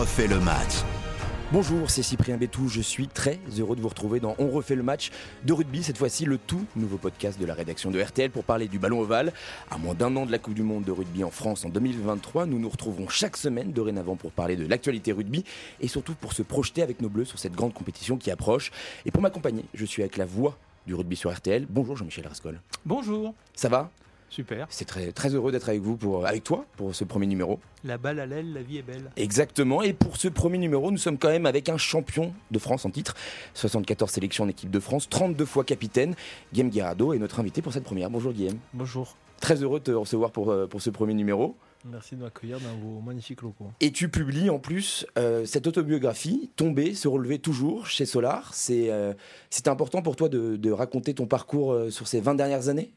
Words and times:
refait 0.00 0.28
le 0.28 0.40
match. 0.40 0.76
Bonjour, 1.52 1.90
c'est 1.90 2.02
Cyprien 2.02 2.38
Bétou. 2.38 2.68
Je 2.70 2.80
suis 2.80 3.06
très 3.06 3.38
heureux 3.58 3.76
de 3.76 3.82
vous 3.82 3.88
retrouver 3.90 4.18
dans 4.18 4.34
On 4.38 4.48
refait 4.48 4.74
le 4.74 4.82
match 4.82 5.10
de 5.44 5.52
rugby. 5.52 5.82
Cette 5.82 5.98
fois-ci, 5.98 6.24
le 6.24 6.38
tout 6.38 6.64
nouveau 6.74 6.96
podcast 6.96 7.38
de 7.38 7.44
la 7.44 7.52
rédaction 7.52 7.90
de 7.90 8.00
RTL 8.00 8.30
pour 8.30 8.44
parler 8.44 8.66
du 8.66 8.78
ballon 8.78 9.00
ovale. 9.00 9.34
À 9.70 9.76
moins 9.76 9.92
d'un 9.92 10.16
an 10.16 10.24
de 10.24 10.32
la 10.32 10.38
Coupe 10.38 10.54
du 10.54 10.62
Monde 10.62 10.84
de 10.84 10.90
rugby 10.90 11.22
en 11.22 11.30
France 11.30 11.66
en 11.66 11.68
2023, 11.68 12.46
nous 12.46 12.58
nous 12.58 12.70
retrouvons 12.70 13.08
chaque 13.08 13.36
semaine 13.36 13.72
dorénavant 13.72 14.16
pour 14.16 14.32
parler 14.32 14.56
de 14.56 14.66
l'actualité 14.66 15.12
rugby 15.12 15.44
et 15.82 15.88
surtout 15.88 16.14
pour 16.14 16.32
se 16.32 16.40
projeter 16.40 16.80
avec 16.80 17.02
nos 17.02 17.10
bleus 17.10 17.26
sur 17.26 17.38
cette 17.38 17.52
grande 17.52 17.74
compétition 17.74 18.16
qui 18.16 18.30
approche. 18.30 18.72
Et 19.04 19.10
pour 19.10 19.20
m'accompagner, 19.20 19.66
je 19.74 19.84
suis 19.84 20.00
avec 20.00 20.16
la 20.16 20.24
voix 20.24 20.56
du 20.86 20.94
rugby 20.94 21.14
sur 21.14 21.30
RTL. 21.30 21.66
Bonjour 21.68 21.98
Jean-Michel 21.98 22.26
Rascol. 22.26 22.58
Bonjour. 22.86 23.34
Ça 23.54 23.68
va? 23.68 23.90
Super. 24.30 24.68
C'est 24.70 24.84
très, 24.84 25.10
très 25.10 25.34
heureux 25.34 25.50
d'être 25.50 25.68
avec 25.68 25.82
vous, 25.82 25.96
pour, 25.96 26.24
avec 26.24 26.44
toi, 26.44 26.64
pour 26.76 26.94
ce 26.94 27.02
premier 27.02 27.26
numéro. 27.26 27.58
La 27.82 27.98
balle 27.98 28.20
à 28.20 28.26
l'aile, 28.26 28.52
la 28.52 28.62
vie 28.62 28.78
est 28.78 28.82
belle. 28.82 29.10
Exactement. 29.16 29.82
Et 29.82 29.92
pour 29.92 30.16
ce 30.16 30.28
premier 30.28 30.56
numéro, 30.58 30.92
nous 30.92 30.98
sommes 30.98 31.18
quand 31.18 31.28
même 31.30 31.46
avec 31.46 31.68
un 31.68 31.76
champion 31.76 32.32
de 32.52 32.58
France 32.60 32.84
en 32.84 32.90
titre. 32.90 33.16
74 33.54 34.08
sélections 34.08 34.44
en 34.44 34.48
équipe 34.48 34.70
de 34.70 34.78
France, 34.78 35.08
32 35.08 35.44
fois 35.44 35.64
capitaine. 35.64 36.14
Guillaume 36.52 36.70
Guirado 36.70 37.12
est 37.12 37.18
notre 37.18 37.40
invité 37.40 37.60
pour 37.60 37.72
cette 37.72 37.82
première. 37.82 38.08
Bonjour 38.08 38.32
Guillaume. 38.32 38.58
Bonjour. 38.72 39.16
Très 39.40 39.62
heureux 39.64 39.80
de 39.80 39.84
te 39.84 39.90
recevoir 39.90 40.30
pour, 40.30 40.50
euh, 40.50 40.68
pour 40.68 40.80
ce 40.80 40.90
premier 40.90 41.14
numéro. 41.14 41.56
Merci 41.90 42.14
de 42.14 42.22
m'accueillir 42.22 42.58
dans 42.60 42.76
vos 42.76 43.00
magnifiques 43.00 43.42
locaux. 43.42 43.72
Et 43.80 43.90
tu 43.90 44.10
publies 44.10 44.50
en 44.50 44.60
plus 44.60 45.06
euh, 45.18 45.44
cette 45.44 45.66
autobiographie, 45.66 46.50
Tomber, 46.54 46.94
se 46.94 47.08
relever 47.08 47.40
toujours, 47.40 47.86
chez 47.88 48.06
Solar. 48.06 48.54
C'est 48.54 48.90
euh, 48.90 49.12
important 49.66 50.02
pour 50.02 50.14
toi 50.14 50.28
de, 50.28 50.56
de 50.56 50.70
raconter 50.70 51.14
ton 51.14 51.26
parcours 51.26 51.74
sur 51.90 52.06
ces 52.06 52.20
20 52.20 52.36
dernières 52.36 52.68
années? 52.68 52.92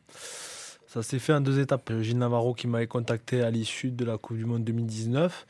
Ça 0.93 1.01
s'est 1.01 1.17
fait 1.17 1.33
en 1.33 1.41
deux 1.41 1.59
étapes. 1.59 1.91
Gilles 2.01 2.19
Navarro 2.19 2.53
qui 2.53 2.67
m'avait 2.67 2.85
contacté 2.85 3.41
à 3.41 3.49
l'issue 3.49 3.89
de 3.89 4.05
la 4.05 4.19
Coupe 4.19 4.37
du 4.37 4.45
Monde 4.45 4.63
2019. 4.63 5.47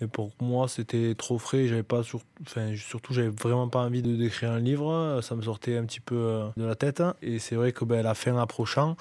Mais 0.00 0.08
pour 0.08 0.32
moi, 0.40 0.66
c'était 0.66 1.14
trop 1.14 1.38
frais. 1.38 1.68
J'avais 1.68 1.84
pas 1.84 2.02
sur... 2.02 2.22
enfin, 2.42 2.74
surtout, 2.74 3.14
j'avais 3.14 3.28
vraiment 3.28 3.68
pas 3.68 3.78
envie 3.78 4.02
de 4.02 4.16
d'écrire 4.16 4.50
un 4.50 4.58
livre. 4.58 5.20
Ça 5.22 5.36
me 5.36 5.42
sortait 5.42 5.76
un 5.76 5.84
petit 5.84 6.00
peu 6.00 6.16
euh, 6.16 6.48
de 6.56 6.64
la 6.64 6.74
tête. 6.74 7.04
Et 7.22 7.38
c'est 7.38 7.54
vrai 7.54 7.70
que 7.70 7.84
ben, 7.84 8.02
la 8.02 8.14
fin 8.14 8.36
approchant, 8.36 8.96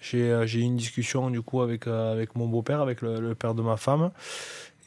j'ai 0.00 0.32
euh, 0.32 0.46
eu 0.46 0.62
une 0.62 0.76
discussion 0.76 1.30
du 1.30 1.42
coup 1.42 1.62
avec, 1.62 1.86
euh, 1.86 2.12
avec 2.12 2.34
mon 2.34 2.48
beau-père, 2.48 2.80
avec 2.80 3.00
le, 3.00 3.32
père 3.36 3.54
de 3.54 3.62
ma 3.62 3.76
femme. 3.76 4.10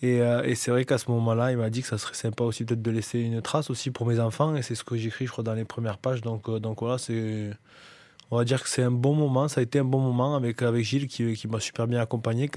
Et, 0.02 0.18
et 0.18 0.56
c'est 0.56 0.72
vrai 0.72 0.84
qu'à 0.84 0.98
ce 0.98 1.10
moment-là, 1.10 1.54
il 1.54 1.58
m'a 1.58 1.70
dit 1.70 1.82
que 1.82 1.88
ça 1.88 1.98
serait 1.98 2.16
sympa 2.16 2.44
aussi 2.44 2.66
peut-être 2.66 2.82
de 2.82 2.92
laisser 2.92 3.20
une 3.20 3.42
trace 3.42 3.70
aussi 3.70 3.92
pour 3.92 4.06
mes 4.06 4.20
enfants. 4.20 4.54
Et 4.58 4.62
c'est 4.62 4.76
ce 4.76 4.84
que 4.84 4.98
j'écris, 4.98 5.26
je 5.26 5.32
crois, 5.32 5.46
dans 5.46 5.54
les 5.54 5.64
premières 5.64 6.00
pages. 6.00 6.20
Donc, 6.20 6.52
donc 6.60 6.82
voilà, 6.82 6.98
c'est. 6.98 7.52
On 8.34 8.38
va 8.38 8.46
dire 8.46 8.64
que 8.64 8.68
c'est 8.68 8.82
un 8.82 8.90
bon 8.90 9.14
moment. 9.14 9.48
Ça 9.48 9.60
a 9.60 9.64
été 9.64 9.78
un 9.78 9.84
bon 9.84 10.00
moment 10.00 10.36
avec, 10.36 10.64
avec 10.64 10.84
Gilles 10.84 11.08
qui, 11.08 11.48
m'a 11.48 11.60
super 11.60 11.86
bien 11.86 12.02
accompagné, 12.02 12.50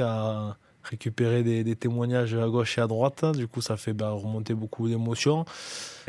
récupéré 0.89 1.43
des, 1.43 1.77
témoignages 1.77 2.35
à 2.35 2.49
gauche 2.49 2.79
et 2.79 2.81
à 2.81 2.87
droite. 2.87 3.25
Du 3.37 3.47
coup, 3.49 3.61
ça 3.61 3.77
fait 3.77 3.93
bah, 3.93 4.11
remonter 4.11 4.55
beaucoup 4.55 4.89
d'émotions. 4.89 5.45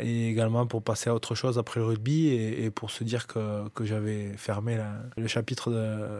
Et 0.00 0.28
également 0.28 0.64
pour 0.66 0.82
passer 0.82 1.10
à 1.10 1.14
autre 1.14 1.34
chose 1.34 1.58
après 1.58 1.80
le 1.80 1.86
rugby 1.86 2.28
et, 2.28 2.70
pour 2.70 2.90
se 2.92 3.02
dire 3.02 3.26
que, 3.26 3.68
que 3.70 3.84
j'avais 3.84 4.32
fermé 4.36 4.78
le 5.16 5.26
chapitre 5.26 5.72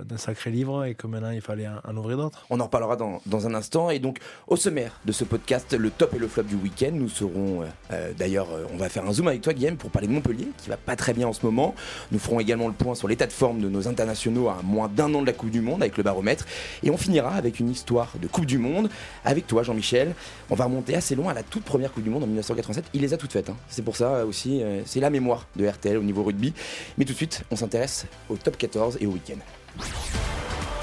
d'un 0.04 0.16
sacré 0.16 0.50
livre 0.50 0.84
et 0.84 0.96
que 0.96 1.06
maintenant 1.06 1.30
il 1.30 1.40
fallait 1.40 1.68
en, 1.68 1.78
en 1.88 1.96
ouvrir 1.96 2.16
d'autres. 2.16 2.44
On 2.50 2.58
en 2.58 2.64
reparlera 2.64 2.96
dans, 2.96 3.22
dans 3.26 3.46
un 3.46 3.54
instant. 3.54 3.90
Et 3.90 4.00
donc, 4.00 4.18
au 4.48 4.56
sommaire 4.56 4.98
de 5.04 5.12
ce 5.12 5.22
podcast, 5.22 5.74
le 5.74 5.90
top 5.90 6.14
et 6.14 6.18
le 6.18 6.26
flop 6.26 6.42
du 6.44 6.56
week-end, 6.56 6.90
nous 6.92 7.08
serons. 7.08 7.62
euh, 7.62 7.66
euh, 7.92 8.12
D'ailleurs, 8.18 8.48
euh, 8.50 8.64
on 8.72 8.76
va 8.76 8.88
faire 8.88 9.06
un 9.06 9.12
zoom 9.12 9.28
avec 9.28 9.42
toi, 9.42 9.52
Guillaume, 9.52 9.76
pour 9.76 9.90
parler 9.90 10.08
de 10.08 10.12
Montpellier, 10.12 10.48
qui 10.58 10.68
va 10.68 10.76
pas 10.76 10.96
très 10.96 11.14
bien 11.14 11.28
en 11.28 11.32
ce 11.32 11.46
moment. 11.46 11.74
Nous 12.10 12.18
ferons 12.18 12.40
également 12.40 12.66
le 12.66 12.74
point 12.74 12.96
sur 12.96 13.06
l'état 13.06 13.26
de 13.26 13.32
forme 13.32 13.60
de 13.60 13.68
nos 13.68 13.86
internationaux 13.86 14.48
à 14.48 14.60
moins 14.64 14.88
d'un 14.88 15.14
an 15.14 15.20
de 15.22 15.26
la 15.26 15.32
Coupe 15.32 15.50
du 15.50 15.60
Monde 15.60 15.82
avec 15.82 15.96
le 15.96 16.02
baromètre. 16.02 16.46
Et 16.82 16.90
on 16.90 16.96
finira 16.96 17.34
avec 17.34 17.60
une 17.60 17.70
histoire 17.70 18.12
de 18.20 18.26
Coupe 18.26 18.46
du 18.48 18.58
Monde 18.58 18.90
avec 19.24 19.46
toi, 19.46 19.62
Jean-Michel. 19.62 20.14
On 20.50 20.56
va 20.56 20.64
remonter 20.64 20.96
assez 20.96 21.14
loin 21.14 21.30
à 21.30 21.34
la 21.34 21.44
toute 21.44 21.62
première 21.62 21.92
Coupe 21.92 22.02
du 22.02 22.10
Monde 22.10 22.24
en 22.24 22.26
1987. 22.26 22.86
Il 22.94 23.02
les 23.02 23.14
a 23.14 23.16
toutes 23.16 23.32
faites. 23.32 23.50
hein. 23.50 23.56
C'est 23.68 23.82
pour 23.82 23.94
ça 23.96 24.08
euh, 24.16 24.26
aussi, 24.26 24.60
euh, 24.62 24.80
c'est 24.86 24.98
la 25.00 25.10
mémoire 25.10 25.46
de 25.54 25.66
RTL 25.68 25.96
au 25.96 26.02
niveau 26.02 26.24
rugby. 26.24 26.52
Mais 26.96 27.04
tout 27.04 27.12
de 27.12 27.16
suite, 27.16 27.44
on 27.52 27.56
s'intéresse 27.56 28.06
au 28.28 28.36
top 28.36 28.56
14 28.58 28.98
et 29.00 29.06
au 29.06 29.10
week-end. 29.10 29.38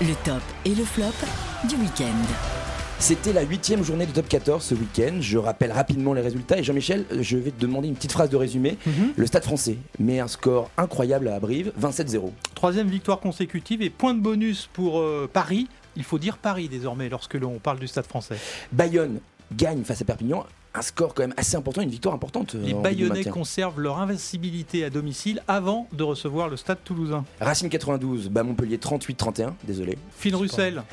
Le 0.02 0.14
top 0.24 0.42
et 0.66 0.70
le 0.76 0.84
flop 0.86 1.06
du 1.68 1.76
week-end. 1.76 2.06
C'était 2.98 3.34
la 3.34 3.42
huitième 3.42 3.84
journée 3.84 4.06
de 4.06 4.12
top 4.14 4.28
14 4.30 4.64
ce 4.64 4.74
week-end. 4.74 5.18
Je 5.20 5.38
rappelle 5.38 5.72
rapidement 5.74 6.14
les 6.14 6.22
résultats. 6.22 6.58
Et 6.58 6.64
Jean-Michel, 6.64 7.06
je 7.20 7.36
vais 7.38 7.52
te 7.52 7.60
demander 7.60 7.90
une 7.90 7.96
petite 7.96 8.14
phrase 8.14 8.30
de 8.30 8.38
résumé. 8.38 8.78
Le 9.18 9.26
Stade 9.26 9.44
français 9.44 9.78
met 10.00 10.20
un 10.22 10.30
score 10.30 10.70
incroyable 10.78 11.28
à 11.28 11.40
Brive, 11.40 11.74
27-0. 11.82 12.32
Troisième 12.56 12.88
victoire 12.88 13.20
consécutive 13.20 13.82
et 13.82 13.90
point 13.90 14.14
de 14.14 14.22
bonus 14.22 14.70
pour 14.72 15.00
euh, 15.02 15.30
Paris. 15.32 15.68
Il 15.96 16.04
faut 16.04 16.20
dire 16.20 16.38
Paris 16.38 16.68
désormais 16.70 17.10
lorsque 17.10 17.36
l'on 17.36 17.60
parle 17.60 17.80
du 17.80 17.88
stade 17.88 18.06
français. 18.06 18.38
Bayonne 18.72 19.20
gagne 19.56 19.84
face 19.84 20.02
à 20.02 20.06
Perpignan. 20.06 20.46
Un 20.74 20.82
score 20.82 21.14
quand 21.14 21.24
même 21.24 21.34
assez 21.38 21.56
important, 21.56 21.82
une 21.82 21.90
victoire 21.90 22.14
importante. 22.14 22.56
euh, 22.56 22.62
Les 22.66 22.74
Bayonnais 22.74 23.24
conservent 23.24 23.80
leur 23.80 24.00
invincibilité 24.00 24.84
à 24.84 24.90
domicile 24.90 25.42
avant 25.48 25.88
de 25.94 26.04
recevoir 26.04 26.50
le 26.50 26.58
stade 26.58 26.80
toulousain. 26.84 27.24
Racing 27.40 27.70
92, 27.70 28.28
bat 28.30 28.44
Montpellier 28.44 28.78
38-31. 28.78 29.54
Désolé. 29.64 29.98
Phil 30.18 30.36
Russell, 30.36 30.84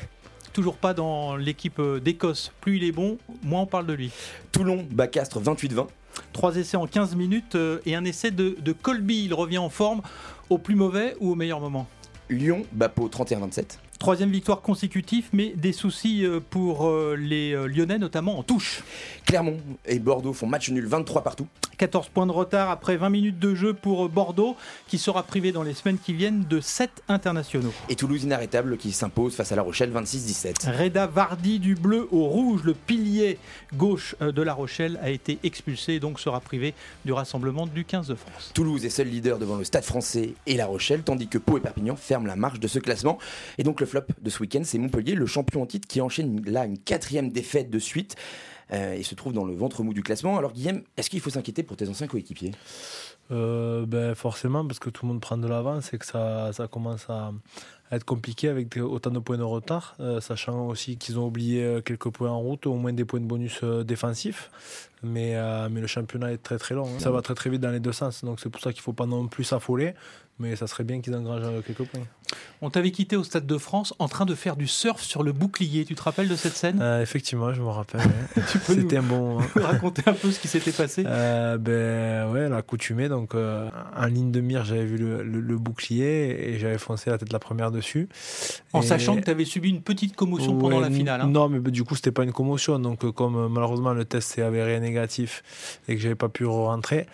toujours 0.53 0.77
pas 0.77 0.93
dans 0.93 1.35
l'équipe 1.35 1.79
euh, 1.79 1.99
d'Écosse. 1.99 2.53
Plus 2.61 2.77
il 2.77 2.85
est 2.85 2.93
bon, 2.93 3.17
moins 3.43 3.61
on 3.61 3.65
parle 3.65 3.87
de 3.87 3.93
lui. 3.93 4.11
Toulon 4.53 4.85
bat 4.89 5.07
Castres 5.07 5.41
28-20. 5.41 5.87
Trois 6.31 6.55
essais 6.55 6.77
en 6.77 6.87
15 6.87 7.15
minutes 7.15 7.55
euh, 7.55 7.79
et 7.85 7.95
un 7.95 8.05
essai 8.05 8.31
de, 8.31 8.55
de 8.61 8.71
Colby. 8.71 9.25
Il 9.25 9.33
revient 9.33 9.57
en 9.57 9.69
forme 9.69 10.01
au 10.49 10.59
plus 10.59 10.75
mauvais 10.75 11.17
ou 11.19 11.31
au 11.31 11.35
meilleur 11.35 11.59
moment? 11.59 11.87
Lyon 12.29 12.63
bat 12.71 12.87
Pau 12.87 13.09
31-27. 13.09 13.79
Troisième 14.03 14.31
victoire 14.31 14.59
consécutive, 14.59 15.29
mais 15.31 15.53
des 15.55 15.71
soucis 15.71 16.25
euh, 16.25 16.41
pour 16.41 16.89
euh, 16.89 17.15
les 17.17 17.53
euh, 17.53 17.67
Lyonnais, 17.67 17.97
notamment 17.97 18.37
en 18.37 18.43
touche. 18.43 18.83
Clermont 19.25 19.61
et 19.85 19.97
Bordeaux 19.97 20.33
font 20.33 20.45
match 20.45 20.69
nul 20.71 20.85
23 20.85 21.23
partout. 21.23 21.47
14 21.77 22.09
points 22.09 22.27
de 22.27 22.33
retard 22.33 22.69
après 22.69 22.97
20 22.97 23.09
minutes 23.09 23.39
de 23.39 23.55
jeu 23.55 23.73
pour 23.73 24.09
Bordeaux, 24.09 24.57
qui 24.89 24.97
sera 24.97 25.23
privé 25.23 25.53
dans 25.53 25.63
les 25.63 25.73
semaines 25.73 25.97
qui 25.97 26.11
viennent 26.11 26.43
de 26.43 26.59
7 26.59 27.01
internationaux. 27.07 27.71
Et 27.87 27.95
Toulouse 27.95 28.23
inarrêtable 28.23 28.77
qui 28.77 28.91
s'impose 28.91 29.35
face 29.35 29.53
à 29.53 29.55
La 29.55 29.61
Rochelle 29.61 29.91
26-17. 29.91 30.83
Reda 30.83 31.07
Vardy 31.07 31.59
du 31.59 31.75
bleu 31.75 32.09
au 32.11 32.25
rouge, 32.25 32.61
le 32.63 32.73
pilier 32.73 33.39
gauche 33.73 34.15
de 34.19 34.41
La 34.41 34.53
Rochelle, 34.53 34.99
a 35.01 35.09
été 35.11 35.39
expulsé 35.43 35.93
et 35.93 35.99
donc 35.99 36.19
sera 36.19 36.41
privé 36.41 36.73
du 37.05 37.13
rassemblement 37.13 37.65
du 37.65 37.85
15 37.85 38.07
de 38.07 38.15
France. 38.15 38.51
Toulouse 38.53 38.85
est 38.85 38.89
seul 38.89 39.07
leader 39.07 39.39
devant 39.39 39.55
le 39.55 39.63
Stade 39.63 39.83
français 39.83 40.35
et 40.45 40.57
La 40.57 40.67
Rochelle, 40.67 41.01
tandis 41.03 41.27
que 41.27 41.37
Pau 41.37 41.57
et 41.57 41.61
Perpignan 41.61 41.95
ferment 41.95 42.27
la 42.27 42.35
marche 42.35 42.59
de 42.59 42.67
ce 42.67 42.79
classement. 42.79 43.17
Et 43.57 43.63
donc 43.63 43.79
le 43.79 43.87
de 44.21 44.29
ce 44.29 44.39
week-end, 44.39 44.61
c'est 44.63 44.77
Montpellier, 44.77 45.15
le 45.15 45.25
champion 45.25 45.61
en 45.61 45.65
titre 45.65 45.87
qui 45.87 46.01
enchaîne 46.01 46.43
là 46.45 46.65
une 46.65 46.77
quatrième 46.77 47.29
défaite 47.29 47.69
de 47.69 47.79
suite 47.79 48.15
euh, 48.71 48.93
et 48.93 49.03
se 49.03 49.15
trouve 49.15 49.33
dans 49.33 49.45
le 49.45 49.53
ventre 49.53 49.83
mou 49.83 49.93
du 49.93 50.03
classement. 50.03 50.37
Alors 50.37 50.53
Guillaume, 50.53 50.81
est-ce 50.97 51.09
qu'il 51.09 51.19
faut 51.19 51.29
s'inquiéter 51.29 51.63
pour 51.63 51.77
tes 51.77 51.89
anciens 51.89 52.07
coéquipiers? 52.07 52.51
Euh, 53.31 53.85
ben 53.85 54.15
forcément, 54.15 54.65
parce 54.65 54.79
que 54.79 54.89
tout 54.89 55.05
le 55.05 55.13
monde 55.13 55.21
prend 55.21 55.37
de 55.37 55.47
l'avance 55.47 55.93
et 55.93 55.97
que 55.97 56.05
ça, 56.05 56.51
ça 56.53 56.67
commence 56.67 57.09
à 57.09 57.31
être 57.95 58.05
compliqué 58.05 58.47
avec 58.49 58.77
autant 58.77 59.09
de 59.11 59.19
points 59.19 59.37
de 59.37 59.43
retard, 59.43 59.95
euh, 59.99 60.19
sachant 60.21 60.67
aussi 60.67 60.97
qu'ils 60.97 61.19
ont 61.19 61.25
oublié 61.27 61.63
euh, 61.63 61.81
quelques 61.81 62.09
points 62.09 62.29
en 62.31 62.39
route, 62.39 62.65
au 62.67 62.75
moins 62.75 62.93
des 62.93 63.05
points 63.05 63.19
de 63.19 63.25
bonus 63.25 63.59
euh, 63.63 63.83
défensifs. 63.83 64.49
Mais, 65.05 65.35
euh, 65.35 65.67
mais 65.69 65.81
le 65.81 65.87
championnat 65.87 66.31
est 66.31 66.37
très 66.37 66.57
très 66.57 66.75
long. 66.75 66.85
hein. 66.85 66.99
Ça 66.99 67.11
va 67.11 67.21
très 67.21 67.35
très 67.35 67.49
vite 67.49 67.59
dans 67.61 67.71
les 67.71 67.81
deux 67.81 67.91
sens, 67.91 68.23
donc 68.23 68.39
c'est 68.39 68.49
pour 68.49 68.61
ça 68.61 68.71
qu'il 68.71 68.79
ne 68.79 68.83
faut 68.83 68.93
pas 68.93 69.05
non 69.05 69.27
plus 69.27 69.43
s'affoler. 69.43 69.93
Mais 70.39 70.55
ça 70.55 70.65
serait 70.65 70.83
bien 70.83 70.99
qu'ils 70.99 71.13
engrangent 71.13 71.43
quelques 71.63 71.83
points. 71.87 72.01
On 72.63 72.71
t'avait 72.71 72.89
quitté 72.89 73.15
au 73.15 73.23
Stade 73.23 73.45
de 73.45 73.57
France 73.59 73.93
en 73.99 74.07
train 74.07 74.25
de 74.25 74.33
faire 74.33 74.55
du 74.55 74.65
surf 74.65 74.99
sur 75.03 75.21
le 75.21 75.31
bouclier. 75.31 75.85
Tu 75.85 75.93
te 75.93 76.01
rappelles 76.01 76.27
de 76.27 76.35
cette 76.35 76.55
scène? 76.55 76.79
Euh, 76.81 77.03
effectivement, 77.03 77.53
je 77.53 77.61
me 77.61 77.67
rappelle. 77.67 78.01
nous- 78.35 78.43
C'était 78.65 78.97
un 78.97 79.03
bon. 79.03 79.35
moment. 79.35 79.45
Raconter 79.55 80.01
un 80.07 80.13
peu 80.13 80.31
ce 80.31 80.39
qui 80.39 80.47
s'était 80.47 80.71
passé? 80.71 81.03
Euh, 81.05 81.59
ben 81.59 82.31
ouais, 82.33 82.49
l'accoutumée. 82.49 83.09
Donc 83.09 83.35
en 83.35 84.05
ligne 84.07 84.31
de 84.31 84.41
mire, 84.41 84.65
j'avais 84.65 84.85
vu 84.85 84.97
le, 84.97 85.21
le- 85.21 85.39
le 85.39 85.57
bouclier 85.59 86.49
et 86.49 86.57
j'avais 86.57 86.79
foncé 86.79 87.11
la 87.11 87.19
tête 87.19 87.31
la 87.31 87.39
première 87.39 87.69
dessus. 87.69 87.82
En 88.73 88.81
Et- 88.81 88.85
sachant 88.85 89.15
que 89.15 89.21
tu 89.21 89.29
avais 89.31 89.45
subi 89.45 89.69
une 89.69 89.81
petite 89.81 90.15
commotion 90.15 90.57
pendant 90.57 90.79
la 90.79 90.89
finale. 90.89 91.21
hein. 91.21 91.27
Non, 91.27 91.49
mais 91.49 91.59
du 91.71 91.83
coup, 91.83 91.95
c'était 91.95 92.11
pas 92.11 92.23
une 92.23 92.31
commotion. 92.33 92.79
Donc, 92.79 93.03
euh, 93.03 93.11
comme 93.11 93.35
euh, 93.35 93.47
malheureusement 93.49 93.93
le 93.93 94.05
test 94.05 94.31
s'est 94.33 94.41
avéré 94.41 94.79
négatif 94.79 95.43
et 95.87 95.95
que 95.95 96.01
j'avais 96.01 96.15
pas 96.15 96.29
pu 96.29 96.45
rentrer, 96.45 97.07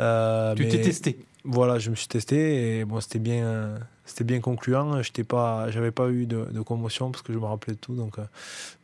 euh, 0.00 0.54
Tu 0.54 0.62
mais 0.64 0.68
t'es 0.68 0.80
testé. 0.80 1.18
Voilà, 1.44 1.78
je 1.80 1.90
me 1.90 1.96
suis 1.96 2.06
testé 2.06 2.78
et 2.78 2.84
bon, 2.84 3.00
c'était 3.00 3.18
bien, 3.18 3.74
c'était 4.04 4.22
bien 4.22 4.38
concluant. 4.40 5.02
J'étais 5.02 5.24
pas, 5.24 5.68
j'avais 5.72 5.90
pas 5.90 6.08
eu 6.08 6.24
de, 6.24 6.44
de 6.52 6.60
commotion 6.60 7.10
parce 7.10 7.22
que 7.22 7.32
je 7.32 7.38
me 7.38 7.44
rappelais 7.44 7.74
de 7.74 7.78
tout. 7.80 7.94
Donc, 7.96 8.14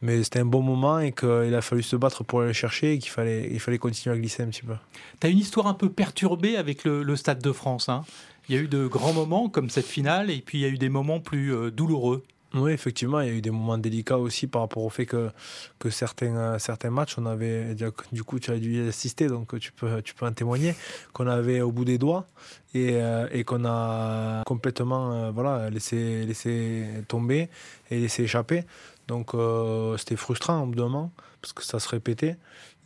mais 0.03 0.25
c'était 0.25 0.41
un 0.41 0.45
bon 0.45 0.61
moment 0.61 0.99
et 0.99 1.13
qu'il 1.13 1.55
a 1.55 1.61
fallu 1.63 1.85
se 1.85 1.95
battre 1.95 2.25
pour 2.25 2.41
aller 2.41 2.49
le 2.49 2.53
chercher 2.55 2.95
et 2.95 2.99
qu'il 2.99 3.11
fallait, 3.13 3.49
il 3.53 3.61
fallait 3.61 3.79
continuer 3.79 4.17
à 4.17 4.19
glisser 4.19 4.43
un 4.43 4.49
petit 4.49 4.63
peu. 4.65 4.75
Tu 5.21 5.27
as 5.29 5.31
une 5.31 5.39
histoire 5.39 5.69
un 5.69 5.75
peu 5.75 5.89
perturbée 5.89 6.57
avec 6.57 6.83
le, 6.83 7.05
le 7.05 7.15
Stade 7.15 7.41
de 7.41 7.53
France. 7.53 7.89
hein. 7.89 8.05
Il 8.49 8.55
y 8.55 8.59
a 8.59 8.63
eu 8.63 8.69
de 8.69 8.87
grands 8.87 9.13
moments 9.13 9.49
comme 9.49 9.69
cette 9.69 9.87
finale 9.87 10.31
et 10.31 10.41
puis 10.41 10.59
il 10.59 10.61
y 10.63 10.65
a 10.65 10.69
eu 10.69 10.79
des 10.79 10.89
moments 10.89 11.21
plus 11.21 11.55
euh, 11.55 11.71
douloureux. 11.71 12.23
Oui, 12.55 12.73
effectivement, 12.73 13.21
il 13.21 13.29
y 13.29 13.31
a 13.31 13.35
eu 13.35 13.43
des 13.43 13.51
moments 13.51 13.77
délicats 13.77 14.17
aussi 14.17 14.47
par 14.47 14.63
rapport 14.63 14.83
au 14.83 14.89
fait 14.89 15.05
que, 15.05 15.29
que 15.79 15.91
certains, 15.91 16.35
euh, 16.35 16.59
certains 16.59 16.89
matchs, 16.89 17.17
on 17.19 17.27
avait, 17.27 17.77
du 18.11 18.25
coup, 18.25 18.39
tu 18.39 18.51
as 18.51 18.59
dû 18.59 18.83
y 18.83 18.89
assister, 18.89 19.27
donc 19.27 19.59
tu 19.59 19.71
peux, 19.71 20.01
tu 20.01 20.15
peux 20.15 20.25
en 20.25 20.33
témoigner, 20.33 20.75
qu'on 21.13 21.27
avait 21.27 21.61
au 21.61 21.71
bout 21.73 21.85
des 21.85 21.99
doigts 21.99 22.27
et, 22.73 22.93
euh, 22.95 23.29
et 23.33 23.45
qu'on 23.45 23.67
a 23.67 24.45
complètement 24.47 25.31
voilà, 25.31 25.69
laissé, 25.69 26.25
laissé 26.25 26.87
tomber 27.07 27.51
et 27.91 28.01
laissé 28.01 28.23
échapper. 28.23 28.65
Donc 29.09 29.33
c'était 29.99 30.17
frustrant 30.17 30.63
au 30.63 30.67
bout 30.67 30.77
d'un 30.77 30.85
moment, 30.85 31.11
parce 31.43 31.53
que 31.53 31.65
ça 31.65 31.81
se 31.81 31.89
répétait. 31.89 32.37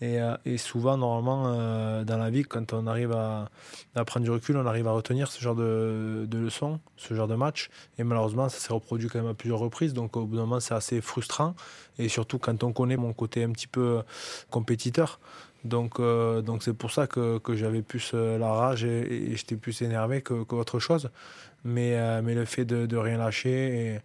Et, 0.00 0.18
et 0.44 0.56
souvent, 0.56 0.96
normalement, 0.96 2.04
dans 2.04 2.16
la 2.16 2.30
vie, 2.30 2.42
quand 2.42 2.72
on 2.72 2.86
arrive 2.88 3.12
à, 3.12 3.50
prendre 4.04 4.24
du 4.24 4.30
recul, 4.30 4.56
on 4.56 4.66
arrive 4.66 4.88
à 4.88 4.92
retenir 4.92 5.30
ce 5.30 5.40
genre 5.40 5.54
de, 5.54 6.26
de 6.28 6.38
leçons, 6.38 6.80
ce 6.96 7.14
genre 7.14 7.28
de 7.28 7.36
match. 7.36 7.70
Et 7.98 8.04
malheureusement, 8.04 8.48
ça 8.48 8.58
s'est 8.58 8.72
reproduit 8.72 9.08
quand 9.08 9.20
même 9.20 9.30
à 9.30 9.34
plusieurs 9.34 9.60
reprises. 9.60 9.94
Donc 9.94 10.16
au 10.16 10.24
bout 10.24 10.36
d'un 10.36 10.42
moment, 10.42 10.60
c'est 10.60 10.74
assez 10.74 11.00
frustrant. 11.00 11.54
Et 11.98 12.08
surtout 12.08 12.38
quand 12.38 12.64
on 12.64 12.72
connaît 12.72 12.96
mon 12.96 13.12
côté 13.12 13.44
un 13.44 13.50
petit 13.50 13.68
peu 13.68 14.02
compétiteur. 14.50 15.20
Donc, 15.64 16.00
euh, 16.00 16.42
donc 16.42 16.62
c'est 16.62 16.72
pour 16.72 16.90
ça 16.90 17.06
que, 17.06 17.38
que 17.38 17.54
j'avais 17.54 17.82
plus 17.82 18.12
euh, 18.14 18.38
la 18.38 18.52
rage 18.52 18.84
et, 18.84 19.36
j'étais 19.36 19.56
plus 19.56 19.82
énervé 19.82 20.22
qu'autre 20.22 20.78
chose. 20.78 21.10
Mais, 21.64 21.96
euh, 21.96 22.22
mais 22.22 22.34
le 22.34 22.44
fait 22.44 22.64
de, 22.64 22.86
de 22.86 22.96
rien 22.96 23.18
lâcher 23.18 24.00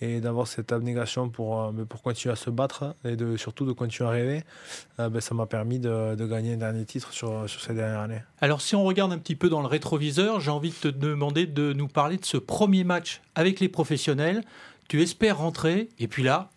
et 0.00 0.20
d'avoir 0.20 0.46
cette 0.46 0.72
abnégation 0.72 1.28
pour, 1.28 1.72
pour 1.88 2.02
continuer 2.02 2.32
à 2.32 2.36
se 2.36 2.50
battre 2.50 2.94
et 3.04 3.16
de, 3.16 3.36
surtout 3.36 3.66
de 3.66 3.72
continuer 3.72 4.08
à 4.08 4.12
rêver, 4.12 4.44
ben, 4.98 5.20
ça 5.20 5.34
m'a 5.34 5.46
permis 5.46 5.78
de, 5.78 6.14
de, 6.14 6.26
gagner 6.26 6.54
un 6.54 6.58
dernier 6.58 6.84
titre 6.84 7.12
sur, 7.12 7.48
sur 7.48 7.60
ces 7.60 7.74
dernières 7.74 8.00
années. 8.00 8.22
Alors 8.40 8.60
si 8.60 8.74
on 8.74 8.84
regarde 8.84 9.12
un 9.12 9.18
petit 9.18 9.36
peu 9.36 9.48
dans 9.48 9.60
le 9.60 9.66
rétroviseur, 9.66 10.40
j'ai 10.40 10.50
envie 10.50 10.70
de 10.70 10.74
te 10.74 10.88
demander 10.88 11.46
de 11.46 11.72
nous 11.72 11.88
parler 11.88 12.16
de 12.16 12.24
ce 12.24 12.36
premier 12.36 12.84
match 12.84 13.20
avec 13.34 13.60
les 13.60 13.68
professionnels. 13.68 14.42
Tu 14.88 15.02
espères 15.02 15.38
rentrer 15.38 15.88
et 15.98 16.08
puis 16.08 16.22
là, 16.22 16.50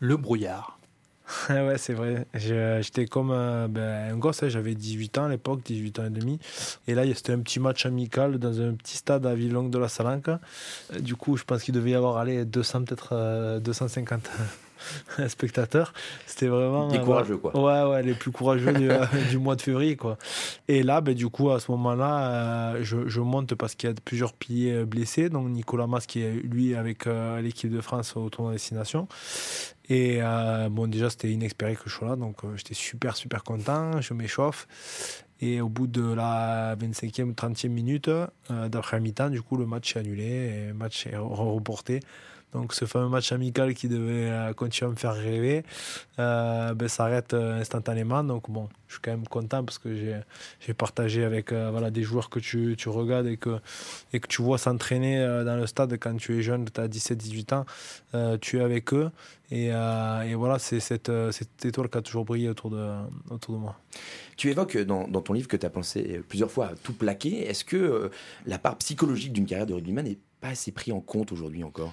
le 0.00 0.16
brouillard. 0.16 0.77
ouais, 1.50 1.78
c'est 1.78 1.92
vrai. 1.92 2.26
J'étais 2.34 3.06
comme 3.06 3.30
euh, 3.30 3.68
ben, 3.68 4.12
un 4.12 4.16
gosse, 4.16 4.42
hein. 4.42 4.48
j'avais 4.48 4.74
18 4.74 5.18
ans 5.18 5.24
à 5.24 5.28
l'époque, 5.28 5.60
18 5.64 5.98
ans 5.98 6.06
et 6.06 6.10
demi. 6.10 6.38
Et 6.86 6.94
là, 6.94 7.02
c'était 7.14 7.32
un 7.32 7.40
petit 7.40 7.60
match 7.60 7.86
amical 7.86 8.38
dans 8.38 8.60
un 8.60 8.74
petit 8.74 8.96
stade 8.96 9.26
à 9.26 9.34
Villongue 9.34 9.70
de 9.70 9.78
la 9.78 9.88
Salanque. 9.88 10.30
Du 11.00 11.16
coup, 11.16 11.36
je 11.36 11.44
pense 11.44 11.62
qu'il 11.62 11.74
devait 11.74 11.90
y 11.90 11.94
avoir 11.94 12.16
allez, 12.16 12.44
200, 12.44 12.84
peut-être 12.84 13.60
250 13.60 14.30
euh, 15.18 15.28
spectateurs. 15.28 15.92
C'était 16.26 16.46
vraiment. 16.46 16.88
Des 16.88 16.98
euh, 16.98 17.04
courageux, 17.04 17.36
quoi. 17.36 17.54
Ouais, 17.56 17.90
ouais, 17.90 18.02
les 18.02 18.14
plus 18.14 18.30
courageux 18.30 18.72
du, 19.30 19.38
mois 19.38 19.56
de 19.56 19.62
février, 19.62 19.96
quoi. 19.96 20.16
Et 20.66 20.82
là, 20.82 21.00
ben, 21.02 21.14
du 21.14 21.28
coup, 21.28 21.50
à 21.50 21.60
ce 21.60 21.70
moment-là, 21.72 22.82
je, 22.82 23.06
je, 23.06 23.20
monte 23.20 23.54
parce 23.54 23.74
qu'il 23.74 23.90
y 23.90 23.92
a 23.92 23.96
plusieurs 24.02 24.32
piliers 24.32 24.84
blessés. 24.84 25.28
Donc, 25.28 25.48
Nicolas 25.48 25.86
Mas, 25.86 26.06
qui 26.06 26.22
est 26.22 26.32
lui 26.32 26.74
avec 26.74 27.06
l'équipe 27.42 27.70
de 27.70 27.80
France 27.82 28.16
au 28.16 28.30
tournoi 28.30 28.52
destination. 28.52 29.08
Et 29.88 30.18
euh, 30.20 30.68
bon, 30.68 30.86
déjà, 30.86 31.08
c'était 31.08 31.30
inespéré 31.30 31.74
que 31.74 31.82
je 31.86 31.94
sois 31.94 32.08
là, 32.08 32.16
donc 32.16 32.44
euh, 32.44 32.56
j'étais 32.56 32.74
super, 32.74 33.16
super 33.16 33.42
content. 33.42 34.00
Je 34.00 34.12
m'échauffe. 34.14 34.66
Et 35.40 35.60
au 35.60 35.68
bout 35.68 35.86
de 35.86 36.02
la 36.02 36.76
25e, 36.76 37.34
30e 37.34 37.68
minute, 37.68 38.08
euh, 38.08 38.68
d'après 38.68 39.00
mi-temps, 39.00 39.30
du 39.30 39.40
coup, 39.40 39.56
le 39.56 39.66
match 39.66 39.96
est 39.96 40.00
annulé 40.00 40.24
et 40.24 40.66
le 40.68 40.74
match 40.74 41.06
est 41.06 41.16
reporté. 41.16 42.00
Donc 42.52 42.72
ce 42.72 42.86
fameux 42.86 43.08
match 43.08 43.30
amical 43.32 43.74
qui 43.74 43.88
devait 43.88 44.30
euh, 44.30 44.52
continuer 44.54 44.88
à 44.88 44.92
me 44.92 44.96
faire 44.96 45.14
rêver 45.14 45.64
euh, 46.18 46.72
ben, 46.72 46.88
s'arrête 46.88 47.34
euh, 47.34 47.60
instantanément. 47.60 48.24
Donc 48.24 48.50
bon, 48.50 48.68
je 48.86 48.94
suis 48.94 49.02
quand 49.02 49.10
même 49.10 49.28
content 49.28 49.62
parce 49.62 49.78
que 49.78 49.94
j'ai 49.94 50.74
partagé 50.74 51.24
avec 51.24 51.52
voilà, 51.52 51.90
des 51.90 52.02
joueurs 52.02 52.30
que 52.30 52.40
tu, 52.40 52.74
tu, 52.78 52.88
regardes 52.88 53.26
et 53.26 53.36
que, 53.36 53.58
et 54.12 54.20
que 54.20 54.28
tu 54.28 54.40
vois 54.40 54.56
s'entraîner 54.56 55.18
dans 55.44 55.56
le 55.56 55.66
stade 55.66 55.98
quand 55.98 56.16
tu 56.16 56.38
es 56.38 56.42
jeune, 56.42 56.66
tu 56.70 56.80
as 56.80 56.88
17-18 56.88 57.54
ans, 57.54 58.38
tu 58.40 58.58
es 58.58 58.60
avec 58.62 58.94
eux. 58.94 59.10
Et, 59.50 59.66
et 59.66 60.34
voilà, 60.34 60.58
c'est 60.58 60.80
cette, 60.80 61.12
cette, 61.32 61.64
étoile 61.64 61.88
qui 61.90 61.98
a 61.98 62.02
toujours 62.02 62.24
brillé 62.24 62.48
autour 62.48 62.70
de, 62.70 62.88
autour 63.30 63.54
de 63.54 63.60
moi. 63.60 63.76
Tu 64.36 64.50
évoques 64.50 64.78
dans, 64.78 65.06
dans 65.06 65.20
ton 65.20 65.34
livre 65.34 65.48
que 65.48 65.56
tu 65.56 65.66
as 65.66 65.70
pensé 65.70 66.22
plusieurs 66.28 66.50
fois 66.50 66.68
à 66.68 66.74
tout 66.82 66.94
plaquer. 66.94 67.46
Est-ce 67.46 67.64
que 67.64 68.10
la 68.46 68.58
part 68.58 68.76
psychologique 68.76 69.32
d'une 69.32 69.46
carrière 69.46 69.66
de 69.66 69.74
rugbyman 69.74 70.06
est 70.06 70.18
pas 70.40 70.48
assez 70.48 70.72
pris 70.72 70.92
en 70.92 71.00
compte 71.00 71.32
aujourd'hui 71.32 71.64
encore 71.64 71.92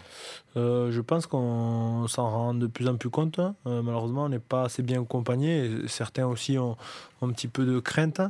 euh, 0.56 0.92
Je 0.92 1.02
pense 1.02 1.26
qu'on 1.28 2.08
s'en 2.08 2.30
rend 2.30 2.54
de 2.54 2.68
plus 2.68 2.88
en 2.88 2.96
plus 2.96 3.10
compte. 3.10 3.40
Hein. 3.40 3.56
Euh, 3.66 3.82
malheureusement, 3.82 4.26
on 4.26 4.30
n'est 4.30 4.40
pas 4.40 4.64
assez 4.64 4.84
bien 4.84 5.02
accompagné. 5.02 5.88
Certains 5.88 6.28
aussi 6.28 6.58
ont, 6.58 6.78
un 7.22 7.30
petit 7.32 7.48
peu 7.48 7.66
de 7.66 7.80
crainte. 7.80 8.22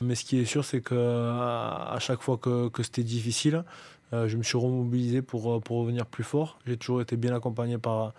Mais 0.00 0.14
ce 0.14 0.24
qui 0.24 0.38
est 0.38 0.44
sûr, 0.44 0.64
c'est 0.64 0.80
qu'à 0.80 1.90
à 1.90 1.98
chaque 2.00 2.22
fois 2.22 2.38
que, 2.38 2.68
que 2.68 2.82
c'était 2.82 3.04
difficile, 3.04 3.64
je 4.12 4.36
me 4.36 4.42
suis 4.42 4.58
remobilisé 4.58 5.22
pour, 5.22 5.60
pour 5.62 5.80
revenir 5.80 6.06
plus 6.06 6.24
fort. 6.24 6.58
J'ai 6.66 6.76
toujours 6.76 7.00
été 7.00 7.16
bien 7.16 7.34
accompagné 7.34 7.78
par, 7.78 8.14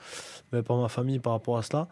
ben, 0.52 0.62
par 0.64 0.78
ma 0.78 0.90
famille 0.90 1.20
par 1.20 1.34
rapport 1.34 1.58
à 1.58 1.64
cela. 1.64 1.88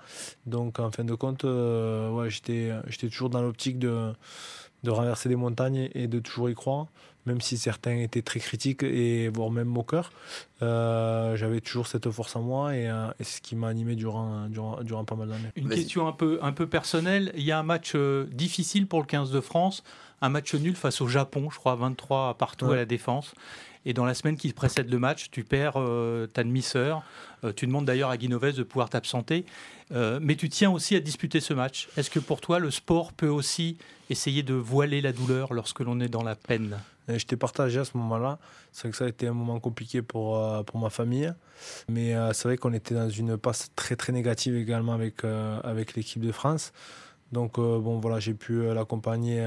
Donc, 0.45 0.79
en 0.79 0.91
fin 0.91 1.03
de 1.03 1.15
compte, 1.15 1.43
ouais, 1.43 2.29
j'étais 2.29 3.09
toujours 3.09 3.29
dans 3.29 3.41
l'optique 3.41 3.79
de, 3.79 4.13
de 4.83 4.91
renverser 4.91 5.29
des 5.29 5.35
montagnes 5.35 5.89
et 5.93 6.07
de 6.07 6.19
toujours 6.19 6.49
y 6.49 6.55
croire 6.55 6.87
même 7.27 7.41
si 7.41 7.57
certains 7.57 7.97
étaient 7.97 8.23
très 8.23 8.39
critiques 8.39 8.81
et 8.81 9.29
voire 9.29 9.51
même 9.51 9.67
moqueurs, 9.67 10.11
euh, 10.61 11.35
j'avais 11.35 11.61
toujours 11.61 11.85
cette 11.85 12.09
force 12.09 12.35
en 12.35 12.41
moi 12.41 12.75
et, 12.75 12.89
euh, 12.89 13.09
c'est 13.19 13.37
ce 13.37 13.41
qui 13.41 13.55
m'a 13.55 13.67
animé 13.67 13.95
durant, 13.95 14.47
durant, 14.47 14.81
durant, 14.81 15.03
pas 15.03 15.15
mal 15.15 15.27
d'années. 15.27 15.51
Une 15.55 15.69
question 15.69 16.07
un 16.07 16.13
peu, 16.13 16.39
un 16.41 16.53
peu 16.53 16.67
personnelle, 16.67 17.31
il 17.35 17.43
y 17.43 17.51
a 17.51 17.59
un 17.59 17.63
match 17.63 17.91
euh, 17.95 18.25
difficile 18.31 18.87
pour 18.87 19.01
le 19.01 19.05
15 19.05 19.31
de 19.31 19.41
France, 19.41 19.83
un 20.21 20.29
match 20.29 20.55
nul 20.55 20.75
face 20.75 21.01
au 21.01 21.07
Japon, 21.07 21.49
je 21.51 21.57
crois 21.57 21.75
23 21.75 22.35
partout 22.35 22.71
à 22.71 22.75
la 22.75 22.85
défense. 22.85 23.35
Et 23.87 23.93
dans 23.93 24.05
la 24.05 24.13
semaine 24.13 24.37
qui 24.37 24.51
précède 24.51 24.91
le 24.91 24.99
match, 24.99 25.31
tu 25.31 25.43
perds 25.43 25.79
ta 26.33 26.43
demi-sœur. 26.43 27.03
tu 27.55 27.65
demandes 27.65 27.85
d'ailleurs 27.85 28.09
à 28.09 28.17
Guinoves 28.17 28.53
de 28.53 28.63
pouvoir 28.63 28.89
t'absenter. 28.89 29.45
mais 29.91 30.35
tu 30.35 30.49
tiens 30.49 30.69
aussi 30.69 30.95
à 30.95 30.99
disputer 30.99 31.39
ce 31.39 31.53
match. 31.53 31.87
Est-ce 31.95 32.09
que 32.09 32.19
pour 32.19 32.41
toi, 32.41 32.59
le 32.59 32.69
sport 32.69 33.13
peut 33.13 33.29
aussi 33.29 33.77
essayer 34.09 34.43
de 34.43 34.53
voiler 34.53 34.99
la 34.99 35.13
douleur 35.13 35.53
lorsque 35.53 35.79
l'on 35.79 36.01
est 36.01 36.09
dans 36.09 36.23
la 36.23 36.35
peine? 36.35 36.77
J'étais 37.07 37.37
partagé 37.37 37.79
à 37.79 37.85
ce 37.85 37.95
moment-là. 37.97 38.37
C'est 38.73 38.83
vrai 38.83 38.91
que 38.91 38.97
ça 38.97 39.05
a 39.05 39.07
été 39.07 39.27
un 39.27 39.33
moment 39.33 39.59
compliqué 39.59 40.01
pour, 40.01 40.37
euh, 40.37 40.63
pour 40.63 40.79
ma 40.79 40.89
famille. 40.89 41.33
Mais 41.89 42.13
euh, 42.13 42.33
c'est 42.33 42.49
vrai 42.49 42.57
qu'on 42.57 42.73
était 42.73 42.93
dans 42.93 43.09
une 43.09 43.37
passe 43.37 43.69
très 43.75 43.95
très 43.95 44.11
négative 44.11 44.55
également 44.55 44.93
avec, 44.93 45.23
euh, 45.23 45.59
avec 45.63 45.95
l'équipe 45.95 46.21
de 46.21 46.31
France. 46.31 46.73
Donc 47.31 47.55
bon 47.55 47.99
voilà, 47.99 48.19
j'ai 48.19 48.33
pu 48.33 48.73
l'accompagner 48.73 49.41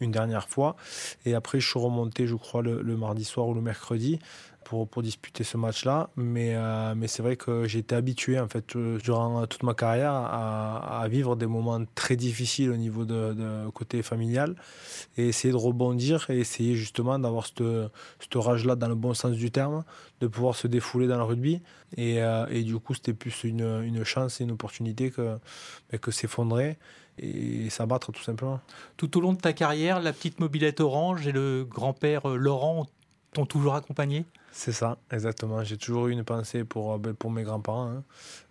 une, 0.00 0.10
dernière 0.10 0.48
fois. 0.48 0.76
Et 1.24 1.34
après, 1.34 1.60
je 1.60 1.68
suis 1.68 1.78
remonté, 1.78 2.26
je 2.26 2.34
crois, 2.34 2.62
le 2.62 2.96
mardi 2.96 3.24
soir 3.24 3.48
ou 3.48 3.54
le 3.54 3.60
mercredi 3.60 4.18
pour, 4.64 4.88
pour 4.88 5.02
disputer 5.02 5.44
ce 5.44 5.56
match-là. 5.56 6.10
Mais, 6.16 6.56
euh, 6.56 6.94
mais 6.96 7.06
c'est 7.06 7.22
vrai 7.22 7.36
que 7.36 7.66
j'ai 7.66 7.80
été 7.80 7.94
habitué, 7.94 8.40
en 8.40 8.48
fait, 8.48 8.74
euh, 8.74 8.98
durant 8.98 9.46
toute 9.46 9.62
ma 9.62 9.74
carrière, 9.74 10.12
à, 10.12 11.06
vivre 11.08 11.36
des 11.36 11.46
moments 11.46 11.84
très 11.94 12.16
difficiles 12.16 12.70
au 12.70 12.76
niveau 12.76 13.04
de, 13.04 13.68
côté 13.74 14.02
familial 14.02 14.56
et 15.18 15.28
essayer 15.28 15.52
de 15.52 15.58
rebondir 15.58 16.26
et 16.30 16.38
essayer 16.38 16.74
justement 16.74 17.18
d'avoir 17.18 17.46
cette, 17.46 17.62
cette 18.18 18.34
rage-là 18.34 18.74
dans 18.74 18.88
le 18.88 18.94
bon 18.94 19.12
sens 19.12 19.32
du 19.32 19.50
terme, 19.50 19.84
de 20.20 20.26
pouvoir 20.26 20.56
se 20.56 20.66
défouler 20.66 21.06
dans 21.06 21.18
le 21.18 21.24
rugby. 21.24 21.60
Et, 21.96 22.22
euh, 22.22 22.46
et 22.48 22.62
du 22.62 22.78
coup, 22.78 22.94
c'était 22.94 23.12
plus 23.12 23.44
une, 23.44 23.82
une, 23.84 24.02
chance 24.02 24.40
et 24.40 24.44
une 24.44 24.52
opportunité 24.52 25.10
que, 25.10 25.38
que 26.00 26.10
s'effondrer 26.10 26.78
et 27.18 27.70
s'abattre 27.70 28.12
tout 28.12 28.22
simplement. 28.22 28.60
Tout 28.96 29.16
au 29.16 29.20
long 29.20 29.32
de 29.32 29.40
ta 29.40 29.52
carrière, 29.52 30.00
la 30.00 30.12
petite 30.12 30.40
mobilette 30.40 30.80
orange 30.80 31.26
et 31.26 31.32
le 31.32 31.64
grand-père 31.64 32.28
Laurent 32.28 32.86
t'ont 33.32 33.46
toujours 33.46 33.74
accompagné? 33.74 34.24
C'est 34.52 34.72
ça, 34.72 34.98
exactement. 35.10 35.64
J'ai 35.64 35.76
toujours 35.76 36.06
eu 36.06 36.12
une 36.12 36.22
pensée 36.22 36.62
pour, 36.64 36.92
euh, 36.92 36.98
ben, 36.98 37.12
pour 37.12 37.32
mes 37.32 37.42
grands-parents, 37.42 37.88
hein. 37.88 38.02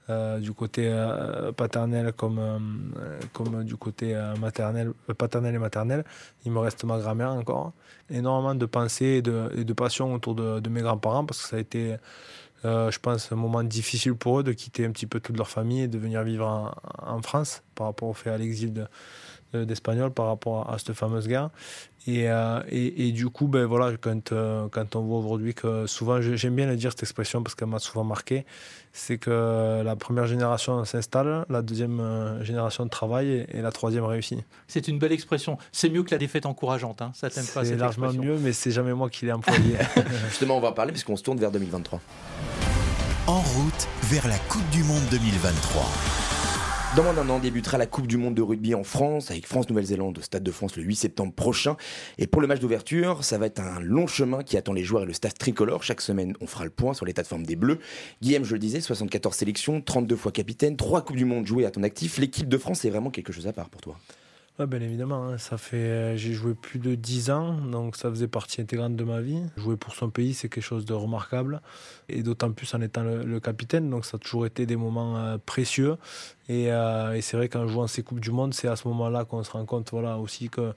euh, 0.09 0.39
du 0.39 0.51
côté 0.51 0.87
euh, 0.87 1.53
paternel 1.53 2.11
comme, 2.11 2.93
comme 3.31 3.63
du 3.63 3.77
côté 3.77 4.13
maternel, 4.39 4.91
paternel 5.17 5.55
et 5.55 5.59
maternel. 5.59 6.03
Il 6.45 6.51
me 6.51 6.59
reste 6.59 6.83
ma 6.83 6.99
grand-mère 6.99 7.31
encore. 7.31 7.71
Énormément 8.09 8.53
de 8.53 8.65
pensées 8.65 9.05
et 9.05 9.21
de, 9.21 9.49
et 9.55 9.63
de 9.63 9.73
passion 9.73 10.13
autour 10.13 10.35
de, 10.35 10.59
de 10.59 10.69
mes 10.69 10.81
grands-parents 10.81 11.25
parce 11.25 11.41
que 11.41 11.47
ça 11.47 11.55
a 11.55 11.59
été, 11.59 11.95
je 12.63 12.99
pense, 12.99 13.31
un 13.31 13.35
moment 13.35 13.63
difficile 13.63 14.15
pour 14.15 14.39
eux 14.39 14.43
de 14.43 14.53
quitter 14.53 14.85
un 14.85 14.91
petit 14.91 15.05
peu 15.05 15.19
toute 15.19 15.37
leur 15.37 15.49
famille 15.49 15.81
et 15.81 15.87
de 15.87 15.97
venir 15.97 16.23
vivre 16.23 16.47
en, 16.47 16.71
en 17.05 17.21
France 17.21 17.63
par 17.75 17.87
rapport 17.87 18.09
au 18.09 18.13
fait 18.13 18.29
à 18.29 18.37
l'exil 18.37 18.73
de, 18.73 18.85
d'espagnol 19.55 20.11
par 20.11 20.27
rapport 20.27 20.71
à, 20.71 20.77
cette 20.77 20.93
fameuse 20.93 21.27
guerre. 21.27 21.49
Et, 22.05 22.29
euh, 22.29 22.59
et, 22.69 23.07
et, 23.07 23.11
du 23.13 23.29
coup, 23.29 23.47
ben 23.47 23.65
voilà, 23.65 23.95
quand, 23.97 24.33
euh, 24.33 24.67
quand 24.69 24.97
on 24.97 25.01
voit 25.01 25.19
aujourd'hui 25.19 25.53
que 25.53 25.87
souvent, 25.87 26.19
j'aime 26.19 26.55
bien 26.55 26.67
le 26.67 26.75
dire 26.75 26.91
cette 26.91 27.03
expression 27.03 27.41
parce 27.41 27.55
qu'elle 27.55 27.69
m'a 27.69 27.79
souvent 27.79 28.03
marqué, 28.03 28.45
c'est 28.91 29.17
que 29.17 29.81
la 29.83 29.95
première 29.95 30.27
génération 30.27 30.83
s'installe, 30.83 31.45
la 31.49 31.61
deuxième 31.61 32.01
euh, 32.01 32.43
génération 32.43 32.87
travaille 32.89 33.45
et, 33.49 33.61
la 33.61 33.71
troisième 33.71 34.03
réussit. 34.03 34.39
C'est 34.67 34.89
une 34.89 34.99
belle 34.99 35.13
expression. 35.13 35.57
C'est 35.71 35.89
mieux 35.89 36.03
que 36.03 36.11
la 36.11 36.17
défaite 36.17 36.45
encourageante, 36.45 37.01
hein. 37.01 37.11
ça 37.15 37.29
t'aime 37.29 37.45
pas 37.45 37.63
C'est 37.63 37.77
largement 37.77 38.11
mieux, 38.11 38.37
mais 38.37 38.51
c'est 38.51 38.71
jamais 38.71 38.93
moi 38.93 39.09
qui 39.09 39.25
l'ai 39.25 39.31
employé. 39.31 39.77
Justement, 40.29 40.57
on 40.57 40.61
va 40.61 40.69
en 40.69 40.73
parler 40.73 40.91
puisqu'on 40.91 41.15
se 41.15 41.23
tourne 41.23 41.39
vers 41.39 41.51
2023. 41.51 42.01
En 43.27 43.39
route 43.39 43.87
vers 44.03 44.27
la 44.27 44.37
Coupe 44.37 44.69
du 44.71 44.83
Monde 44.83 45.03
2023. 45.09 46.32
Dans 46.95 47.01
moins 47.01 47.13
d'un 47.15 47.27
an 47.29 47.39
débutera 47.39 47.79
la 47.79 47.87
Coupe 47.87 48.05
du 48.05 48.17
Monde 48.17 48.35
de 48.35 48.43
rugby 48.43 48.75
en 48.75 48.83
France 48.83 49.31
avec 49.31 49.47
France-Nouvelle-Zélande 49.47 50.19
au 50.19 50.21
Stade 50.21 50.43
de 50.43 50.51
France 50.51 50.75
le 50.75 50.83
8 50.83 50.95
septembre 50.95 51.33
prochain. 51.33 51.75
Et 52.19 52.27
pour 52.27 52.39
le 52.39 52.45
match 52.45 52.59
d'ouverture, 52.59 53.23
ça 53.23 53.39
va 53.39 53.47
être 53.47 53.59
un 53.61 53.79
long 53.79 54.05
chemin 54.05 54.43
qui 54.43 54.57
attend 54.57 54.73
les 54.73 54.83
joueurs 54.83 55.01
et 55.01 55.05
le 55.07 55.13
staff 55.13 55.33
tricolore. 55.33 55.81
Chaque 55.81 56.01
semaine, 56.01 56.35
on 56.39 56.45
fera 56.45 56.65
le 56.65 56.69
point 56.69 56.93
sur 56.93 57.07
l'état 57.07 57.23
de 57.23 57.27
forme 57.27 57.47
des 57.47 57.55
Bleus. 57.55 57.79
Guillaume, 58.21 58.43
je 58.43 58.53
le 58.53 58.59
disais, 58.59 58.79
74 58.79 59.35
sélections, 59.35 59.81
32 59.81 60.15
fois 60.15 60.31
capitaine, 60.31 60.77
3 60.77 61.03
Coupes 61.03 61.17
du 61.17 61.25
Monde 61.25 61.47
jouées 61.47 61.65
à 61.65 61.71
ton 61.71 61.81
actif. 61.81 62.19
L'équipe 62.19 62.47
de 62.47 62.57
France 62.59 62.85
est 62.85 62.91
vraiment 62.91 63.09
quelque 63.09 63.33
chose 63.33 63.47
à 63.47 63.53
part 63.53 63.69
pour 63.69 63.81
toi. 63.81 63.97
Ouais, 64.59 64.67
bien 64.67 64.81
évidemment, 64.81 65.29
hein. 65.29 65.39
ça 65.39 65.57
fait, 65.57 65.77
euh, 65.77 66.15
j'ai 66.15 66.33
joué 66.33 66.53
plus 66.53 66.77
de 66.77 66.93
10 66.93 67.31
ans, 67.31 67.53
donc 67.53 67.95
ça 67.95 68.11
faisait 68.11 68.27
partie 68.27 68.61
intégrante 68.61 68.95
de 68.95 69.03
ma 69.03 69.19
vie. 69.19 69.41
Jouer 69.57 69.77
pour 69.77 69.95
son 69.95 70.11
pays, 70.11 70.35
c'est 70.35 70.47
quelque 70.47 70.63
chose 70.63 70.85
de 70.85 70.93
remarquable, 70.93 71.59
et 72.07 72.21
d'autant 72.21 72.51
plus 72.51 72.71
en 72.75 72.81
étant 72.81 73.01
le, 73.01 73.39
capitaine, 73.39 73.89
donc 73.89 74.05
ça 74.05 74.17
a 74.17 74.19
toujours 74.19 74.45
été 74.45 74.67
des 74.67 74.75
moments 74.75 75.17
euh, 75.17 75.37
précieux. 75.43 75.97
Et, 76.49 76.71
euh, 76.71 77.13
et 77.13 77.21
c'est 77.21 77.35
vrai 77.35 77.49
qu'en 77.49 77.67
jouant 77.67 77.87
ces 77.87 78.03
Coupes 78.03 78.19
du 78.19 78.29
Monde, 78.29 78.53
c'est 78.53 78.67
à 78.67 78.75
ce 78.75 78.87
moment-là 78.89 79.25
qu'on 79.25 79.43
se 79.43 79.49
rend 79.49 79.65
compte 79.65 79.89
voilà, 79.89 80.19
aussi 80.19 80.49
que 80.49 80.73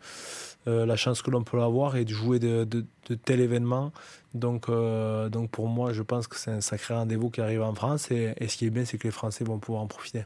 la 0.66 0.97
chance 0.97 1.23
que 1.23 1.30
l'on 1.30 1.45
peut 1.45 1.62
avoir 1.62 1.97
et 1.97 2.04
de 2.04 2.11
jouer 2.11 2.40
de, 2.40 2.64
de, 2.64 2.85
de 3.09 3.14
tel 3.14 3.40
événement. 3.40 3.92
Donc, 4.35 4.68
donc 4.68 5.50
pour 5.50 5.68
moi, 5.68 5.92
je 5.92 6.02
pense 6.02 6.26
que 6.26 6.37
c'est 6.37 6.50
un 6.50 6.61
sacré 6.61 6.95
rendez-vous 6.95 7.30
qui 7.30 7.40
arrive 7.40 7.62
en 7.62 7.75
France, 7.75 8.11
et, 8.11 8.35
et 8.38 8.49
ce 8.49 8.56
qui 8.56 8.66
est 8.66 8.71
bien, 8.71 8.85
c'est 8.85 8.99
que 8.99 9.06
les 9.06 9.12
Français 9.12 9.45
vont 9.45 9.59
pouvoir 9.59 9.83
en 9.83 9.87
profiter. 9.87 10.25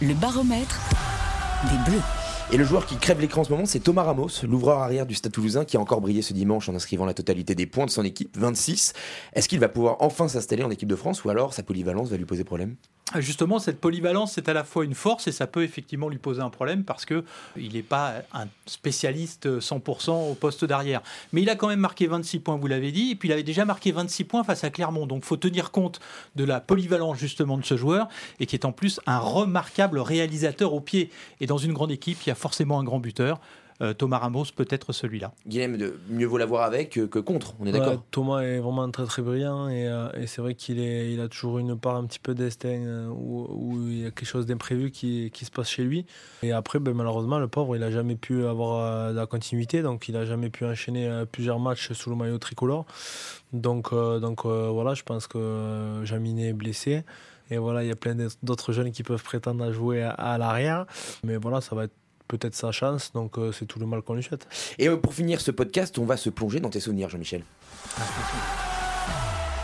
Le 0.00 0.14
baromètre 0.14 0.80
des 1.70 1.90
Bleus. 1.90 2.02
Et 2.52 2.56
le 2.56 2.64
joueur 2.64 2.86
qui 2.86 2.96
crève 2.96 3.20
l'écran 3.20 3.40
en 3.40 3.44
ce 3.44 3.50
moment, 3.50 3.66
c'est 3.66 3.80
Thomas 3.80 4.04
Ramos, 4.04 4.28
l'ouvreur 4.44 4.78
arrière 4.78 5.04
du 5.04 5.16
Stade 5.16 5.32
Toulousain, 5.32 5.64
qui 5.64 5.76
a 5.76 5.80
encore 5.80 6.00
brillé 6.00 6.22
ce 6.22 6.32
dimanche 6.32 6.68
en 6.68 6.76
inscrivant 6.76 7.04
la 7.04 7.12
totalité 7.12 7.56
des 7.56 7.66
points 7.66 7.86
de 7.86 7.90
son 7.90 8.04
équipe, 8.04 8.38
26. 8.38 8.92
Est-ce 9.32 9.48
qu'il 9.48 9.58
va 9.58 9.68
pouvoir 9.68 9.96
enfin 9.98 10.28
s'installer 10.28 10.62
en 10.62 10.70
équipe 10.70 10.88
de 10.88 10.94
France 10.94 11.24
ou 11.24 11.30
alors 11.30 11.54
sa 11.54 11.64
polyvalence 11.64 12.08
va 12.08 12.16
lui 12.16 12.24
poser 12.24 12.44
problème? 12.44 12.76
Justement, 13.20 13.58
cette 13.58 13.80
polyvalence, 13.80 14.32
c'est 14.32 14.48
à 14.48 14.52
la 14.52 14.64
fois 14.64 14.84
une 14.84 14.94
force 14.94 15.26
et 15.26 15.32
ça 15.32 15.46
peut 15.46 15.62
effectivement 15.62 16.08
lui 16.08 16.18
poser 16.18 16.40
un 16.40 16.50
problème 16.50 16.84
parce 16.84 17.04
que 17.04 17.24
il 17.56 17.74
n'est 17.74 17.82
pas 17.82 18.14
un 18.32 18.46
spécialiste 18.66 19.46
100% 19.60 20.30
au 20.30 20.34
poste 20.34 20.64
d'arrière. 20.64 21.02
Mais 21.32 21.42
il 21.42 21.50
a 21.50 21.56
quand 21.56 21.68
même 21.68 21.80
marqué 21.80 22.06
26 22.06 22.40
points, 22.40 22.56
vous 22.56 22.66
l'avez 22.66 22.92
dit, 22.92 23.12
et 23.12 23.14
puis 23.14 23.28
il 23.28 23.32
avait 23.32 23.42
déjà 23.42 23.64
marqué 23.64 23.92
26 23.92 24.24
points 24.24 24.44
face 24.44 24.64
à 24.64 24.70
Clermont. 24.70 25.06
Donc, 25.06 25.24
faut 25.24 25.36
tenir 25.36 25.70
compte 25.70 26.00
de 26.36 26.44
la 26.44 26.60
polyvalence 26.60 27.18
justement 27.18 27.58
de 27.58 27.64
ce 27.64 27.76
joueur 27.76 28.08
et 28.40 28.46
qui 28.46 28.56
est 28.56 28.64
en 28.64 28.72
plus 28.72 29.00
un 29.06 29.18
remarquable 29.18 29.98
réalisateur 29.98 30.74
au 30.74 30.80
pied. 30.80 31.10
Et 31.40 31.46
dans 31.46 31.58
une 31.58 31.72
grande 31.72 31.90
équipe, 31.90 32.18
il 32.24 32.28
y 32.28 32.32
a 32.32 32.36
forcément 32.36 32.78
un 32.78 32.84
grand 32.84 32.98
buteur. 32.98 33.40
Euh, 33.82 33.92
Thomas 33.92 34.18
Ramos 34.18 34.46
peut 34.54 34.66
être 34.70 34.92
celui-là. 34.92 35.32
Guillaume, 35.46 35.76
de, 35.76 35.98
mieux 36.08 36.26
vaut 36.26 36.38
l'avoir 36.38 36.62
avec 36.62 36.90
que, 36.90 37.18
contre, 37.18 37.54
on 37.60 37.66
est 37.66 37.72
d'accord 37.72 38.02
Thomas 38.10 38.40
est 38.40 38.58
vraiment 38.58 38.90
très 38.90 39.04
très 39.04 39.22
brillant 39.22 39.68
et, 39.68 39.86
euh, 39.86 40.08
c'est 40.26 40.40
vrai 40.40 40.54
qu'il 40.54 40.78
il 40.78 41.20
a 41.20 41.28
toujours 41.28 41.58
une 41.58 41.78
part 41.78 41.96
un 41.96 42.04
petit 42.06 42.18
peu 42.18 42.34
destin 42.34 42.68
euh, 42.68 43.08
où, 43.08 43.76
il 43.88 44.02
y 44.02 44.06
a 44.06 44.10
quelque 44.10 44.26
chose 44.26 44.46
d'imprévu 44.46 44.90
qui, 44.90 45.30
qui, 45.32 45.44
se 45.44 45.50
passe 45.50 45.68
chez 45.68 45.84
lui. 45.84 46.06
Et 46.42 46.52
après, 46.52 46.78
ben, 46.78 46.94
malheureusement, 46.94 47.38
le 47.38 47.48
pauvre, 47.48 47.76
il 47.76 47.80
n'a 47.80 47.90
jamais 47.90 48.16
pu 48.16 48.46
avoir 48.46 49.12
de 49.12 49.16
la 49.16 49.26
continuité, 49.26 49.82
donc 49.82 50.08
il 50.08 50.14
n'a 50.14 50.24
jamais 50.24 50.50
pu 50.50 50.64
enchaîner 50.64 51.24
plusieurs 51.30 51.58
matchs 51.58 51.92
sous 51.92 52.10
le 52.10 52.16
maillot 52.16 52.38
tricolore. 52.38 52.86
Donc, 53.52 53.92
donc 53.92 54.46
voilà, 54.46 54.94
je 54.94 55.02
pense 55.02 55.26
que 55.26 56.00
Jaminet 56.04 56.48
est 56.48 56.52
blessé. 56.52 57.04
Et 57.50 57.58
voilà, 57.58 57.84
il 57.84 57.88
y 57.88 57.92
a 57.92 57.96
plein 57.96 58.16
d'autres 58.42 58.72
jeunes 58.72 58.90
qui 58.90 59.02
peuvent 59.02 59.22
prétendre 59.22 59.64
à 59.64 59.72
jouer 59.72 60.02
à, 60.02 60.38
l'arrière. 60.38 60.86
Mais 61.22 61.36
voilà, 61.36 61.60
ça 61.60 61.76
va 61.76 61.84
être 61.84 61.94
peut-être 62.26 62.54
sa 62.54 62.72
chance, 62.72 63.12
donc 63.12 63.38
euh, 63.38 63.52
c'est 63.52 63.66
tout 63.66 63.78
le 63.78 63.86
mal 63.86 64.02
qu'on 64.02 64.14
lui 64.14 64.22
souhaite. 64.22 64.46
Et 64.78 64.88
euh, 64.88 64.96
pour 64.96 65.14
finir 65.14 65.40
ce 65.40 65.50
podcast, 65.50 65.98
on 65.98 66.04
va 66.04 66.16
se 66.16 66.30
plonger 66.30 66.60
dans 66.60 66.70
tes 66.70 66.80
souvenirs, 66.80 67.08
Jean-Michel. 67.08 67.42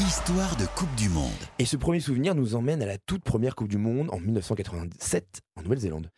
Histoire 0.00 0.56
de 0.56 0.66
Coupe 0.66 0.94
du 0.96 1.08
Monde. 1.08 1.30
Et 1.58 1.64
ce 1.64 1.76
premier 1.76 2.00
souvenir 2.00 2.34
nous 2.34 2.54
emmène 2.54 2.82
à 2.82 2.86
la 2.86 2.98
toute 2.98 3.22
première 3.22 3.54
Coupe 3.54 3.68
du 3.68 3.78
Monde 3.78 4.08
en 4.10 4.18
1987 4.18 5.42
en 5.56 5.62
Nouvelle-Zélande. 5.62 6.10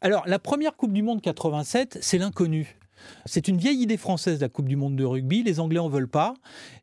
Alors, 0.00 0.22
la 0.26 0.38
première 0.38 0.76
Coupe 0.76 0.92
du 0.92 1.02
Monde 1.02 1.20
87, 1.20 1.98
c'est 2.00 2.18
l'inconnu. 2.18 2.78
C'est 3.26 3.48
une 3.48 3.56
vieille 3.56 3.80
idée 3.80 3.96
française, 3.96 4.40
la 4.40 4.48
Coupe 4.48 4.68
du 4.68 4.76
Monde 4.76 4.96
de 4.96 5.04
rugby. 5.04 5.42
Les 5.42 5.60
Anglais 5.60 5.78
en 5.78 5.88
veulent 5.88 6.08
pas. 6.08 6.34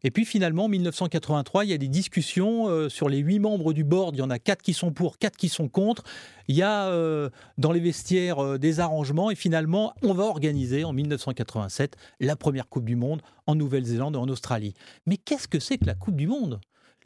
Et 0.04 0.12
puis 0.12 0.26
finalement, 0.26 0.66
en 0.66 0.70
1983, 0.70 1.66
il 1.66 1.72
y 1.72 1.74
a 1.74 1.78
des 1.78 1.88
discussions 1.88 2.68
euh, 2.68 2.90
sur 2.90 3.10
les 3.10 3.18
huit 3.18 3.40
membres 3.40 3.74
du 3.74 3.84
board. 3.84 4.16
Il 4.16 4.20
y 4.20 4.22
en 4.22 4.30
a 4.30 4.40
quatre 4.40 4.62
qui 4.62 4.74
sont 4.74 4.92
pour, 4.92 5.18
quatre 5.18 5.38
qui 5.38 5.50
sont 5.50 5.68
contre. 5.68 6.04
Il 6.48 6.56
y 6.56 6.64
a 6.64 6.88
euh, 6.88 7.30
dans 7.58 7.72
les 7.72 7.80
vestiaires 7.80 8.44
euh, 8.44 8.58
des 8.58 8.80
arrangements. 8.80 9.32
Et 9.32 9.36
finalement, 9.36 9.94
on 10.02 10.14
va 10.14 10.24
organiser 10.24 10.84
en 10.84 10.94
1987 10.94 11.96
la 12.20 12.36
première 12.36 12.70
Coupe 12.70 12.86
du 12.86 12.96
Monde 12.96 13.22
en 13.48 13.56
Nouvelle-Zélande 13.56 14.16
et 14.16 14.20
en 14.20 14.30
Australie. 14.30 14.74
Mais 15.06 15.18
qu'est-ce 15.18 15.48
que 15.48 15.60
c'est 15.60 15.78
que 15.78 15.86
la 15.86 15.96
Coupe 15.96 16.16
du 16.16 16.28
Monde? 16.28 16.60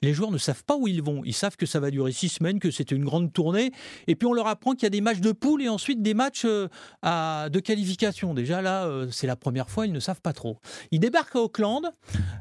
Les 0.04 0.14
joueurs 0.14 0.32
ne 0.32 0.38
savent 0.38 0.64
pas 0.64 0.76
où 0.76 0.88
ils 0.88 1.02
vont. 1.02 1.24
Ils 1.26 1.34
savent 1.34 1.56
que 1.56 1.66
ça 1.66 1.80
va 1.80 1.90
durer 1.90 2.12
six 2.12 2.30
semaines, 2.30 2.60
que 2.60 2.72
c'est 2.72 2.92
une 2.92 3.06
grande 3.06 3.32
tournée. 3.34 3.72
Et 4.08 4.16
puis 4.16 4.28
on 4.28 4.34
leur 4.34 4.48
apprend 4.48 4.74
qu'il 4.74 4.84
y 4.84 4.88
a 4.88 4.90
des 4.90 5.02
matchs 5.02 5.22
de 5.22 5.32
poule 5.32 5.64
et 5.64 5.70
ensuite 5.70 6.02
des 6.02 6.14
matchs 6.14 6.46
euh, 6.46 6.68
de 7.50 7.60
qualification. 7.60 8.34
Déjà 8.34 8.62
là, 8.62 8.86
euh, 8.86 9.08
c'est 9.12 9.28
la 9.28 9.36
première 9.36 9.70
fois, 9.70 9.86
ils 9.88 9.94
ne 9.94 10.00
savent 10.00 10.22
pas 10.22 10.34
trop. 10.34 10.60
Ils 10.92 11.00
débarquent 11.00 11.38
à 11.38 11.40
Auckland. 11.40 11.92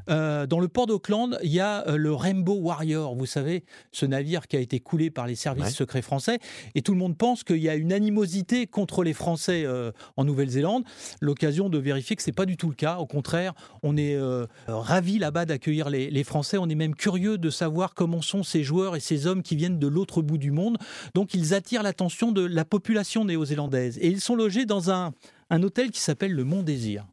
Euh, 0.09 0.45
dans 0.45 0.59
le 0.59 0.67
port 0.67 0.87
d'Auckland, 0.87 1.37
il 1.43 1.51
y 1.51 1.59
a 1.59 1.95
le 1.95 2.13
Rainbow 2.13 2.55
Warrior. 2.55 3.15
Vous 3.15 3.25
savez, 3.25 3.63
ce 3.91 4.05
navire 4.05 4.47
qui 4.47 4.55
a 4.55 4.59
été 4.59 4.79
coulé 4.79 5.09
par 5.09 5.27
les 5.27 5.35
services 5.35 5.75
secrets 5.75 6.01
français. 6.01 6.39
Et 6.75 6.81
tout 6.81 6.91
le 6.93 6.97
monde 6.97 7.17
pense 7.17 7.43
qu'il 7.43 7.57
y 7.57 7.69
a 7.69 7.75
une 7.75 7.93
animosité 7.93 8.67
contre 8.67 9.03
les 9.03 9.13
Français 9.13 9.65
en 10.17 10.25
Nouvelle-Zélande. 10.25 10.83
L'occasion 11.21 11.69
de 11.69 11.77
vérifier 11.77 12.15
que 12.15 12.21
ce 12.21 12.29
n'est 12.29 12.33
pas 12.33 12.45
du 12.45 12.57
tout 12.57 12.69
le 12.69 12.75
cas. 12.75 12.97
Au 12.97 13.05
contraire, 13.05 13.53
on 13.81 13.97
est 13.97 14.17
ravis 14.67 15.19
là-bas 15.19 15.45
d'accueillir 15.45 15.89
les, 15.89 16.09
les 16.09 16.23
Français. 16.23 16.57
On 16.57 16.67
est 16.67 16.75
même 16.75 16.95
curieux 16.95 17.37
de 17.37 17.49
savoir 17.49 17.93
comment 17.93 18.21
sont 18.21 18.43
ces 18.43 18.63
joueurs 18.63 18.95
et 18.95 18.99
ces 18.99 19.27
hommes 19.27 19.43
qui 19.43 19.55
viennent 19.55 19.79
de 19.79 19.87
l'autre 19.87 20.21
bout 20.21 20.37
du 20.37 20.51
monde. 20.51 20.77
Donc 21.13 21.33
ils 21.33 21.53
attirent 21.53 21.83
l'attention 21.83 22.31
de 22.31 22.45
la 22.45 22.65
population 22.65 23.25
néo-zélandaise. 23.25 23.97
Et 23.99 24.07
ils 24.07 24.21
sont 24.21 24.35
logés 24.35 24.65
dans 24.65 24.91
un, 24.91 25.13
un 25.49 25.63
hôtel 25.63 25.91
qui 25.91 26.01
s'appelle 26.01 26.33
le 26.33 26.43
Mont 26.43 26.63
Désir. 26.63 27.05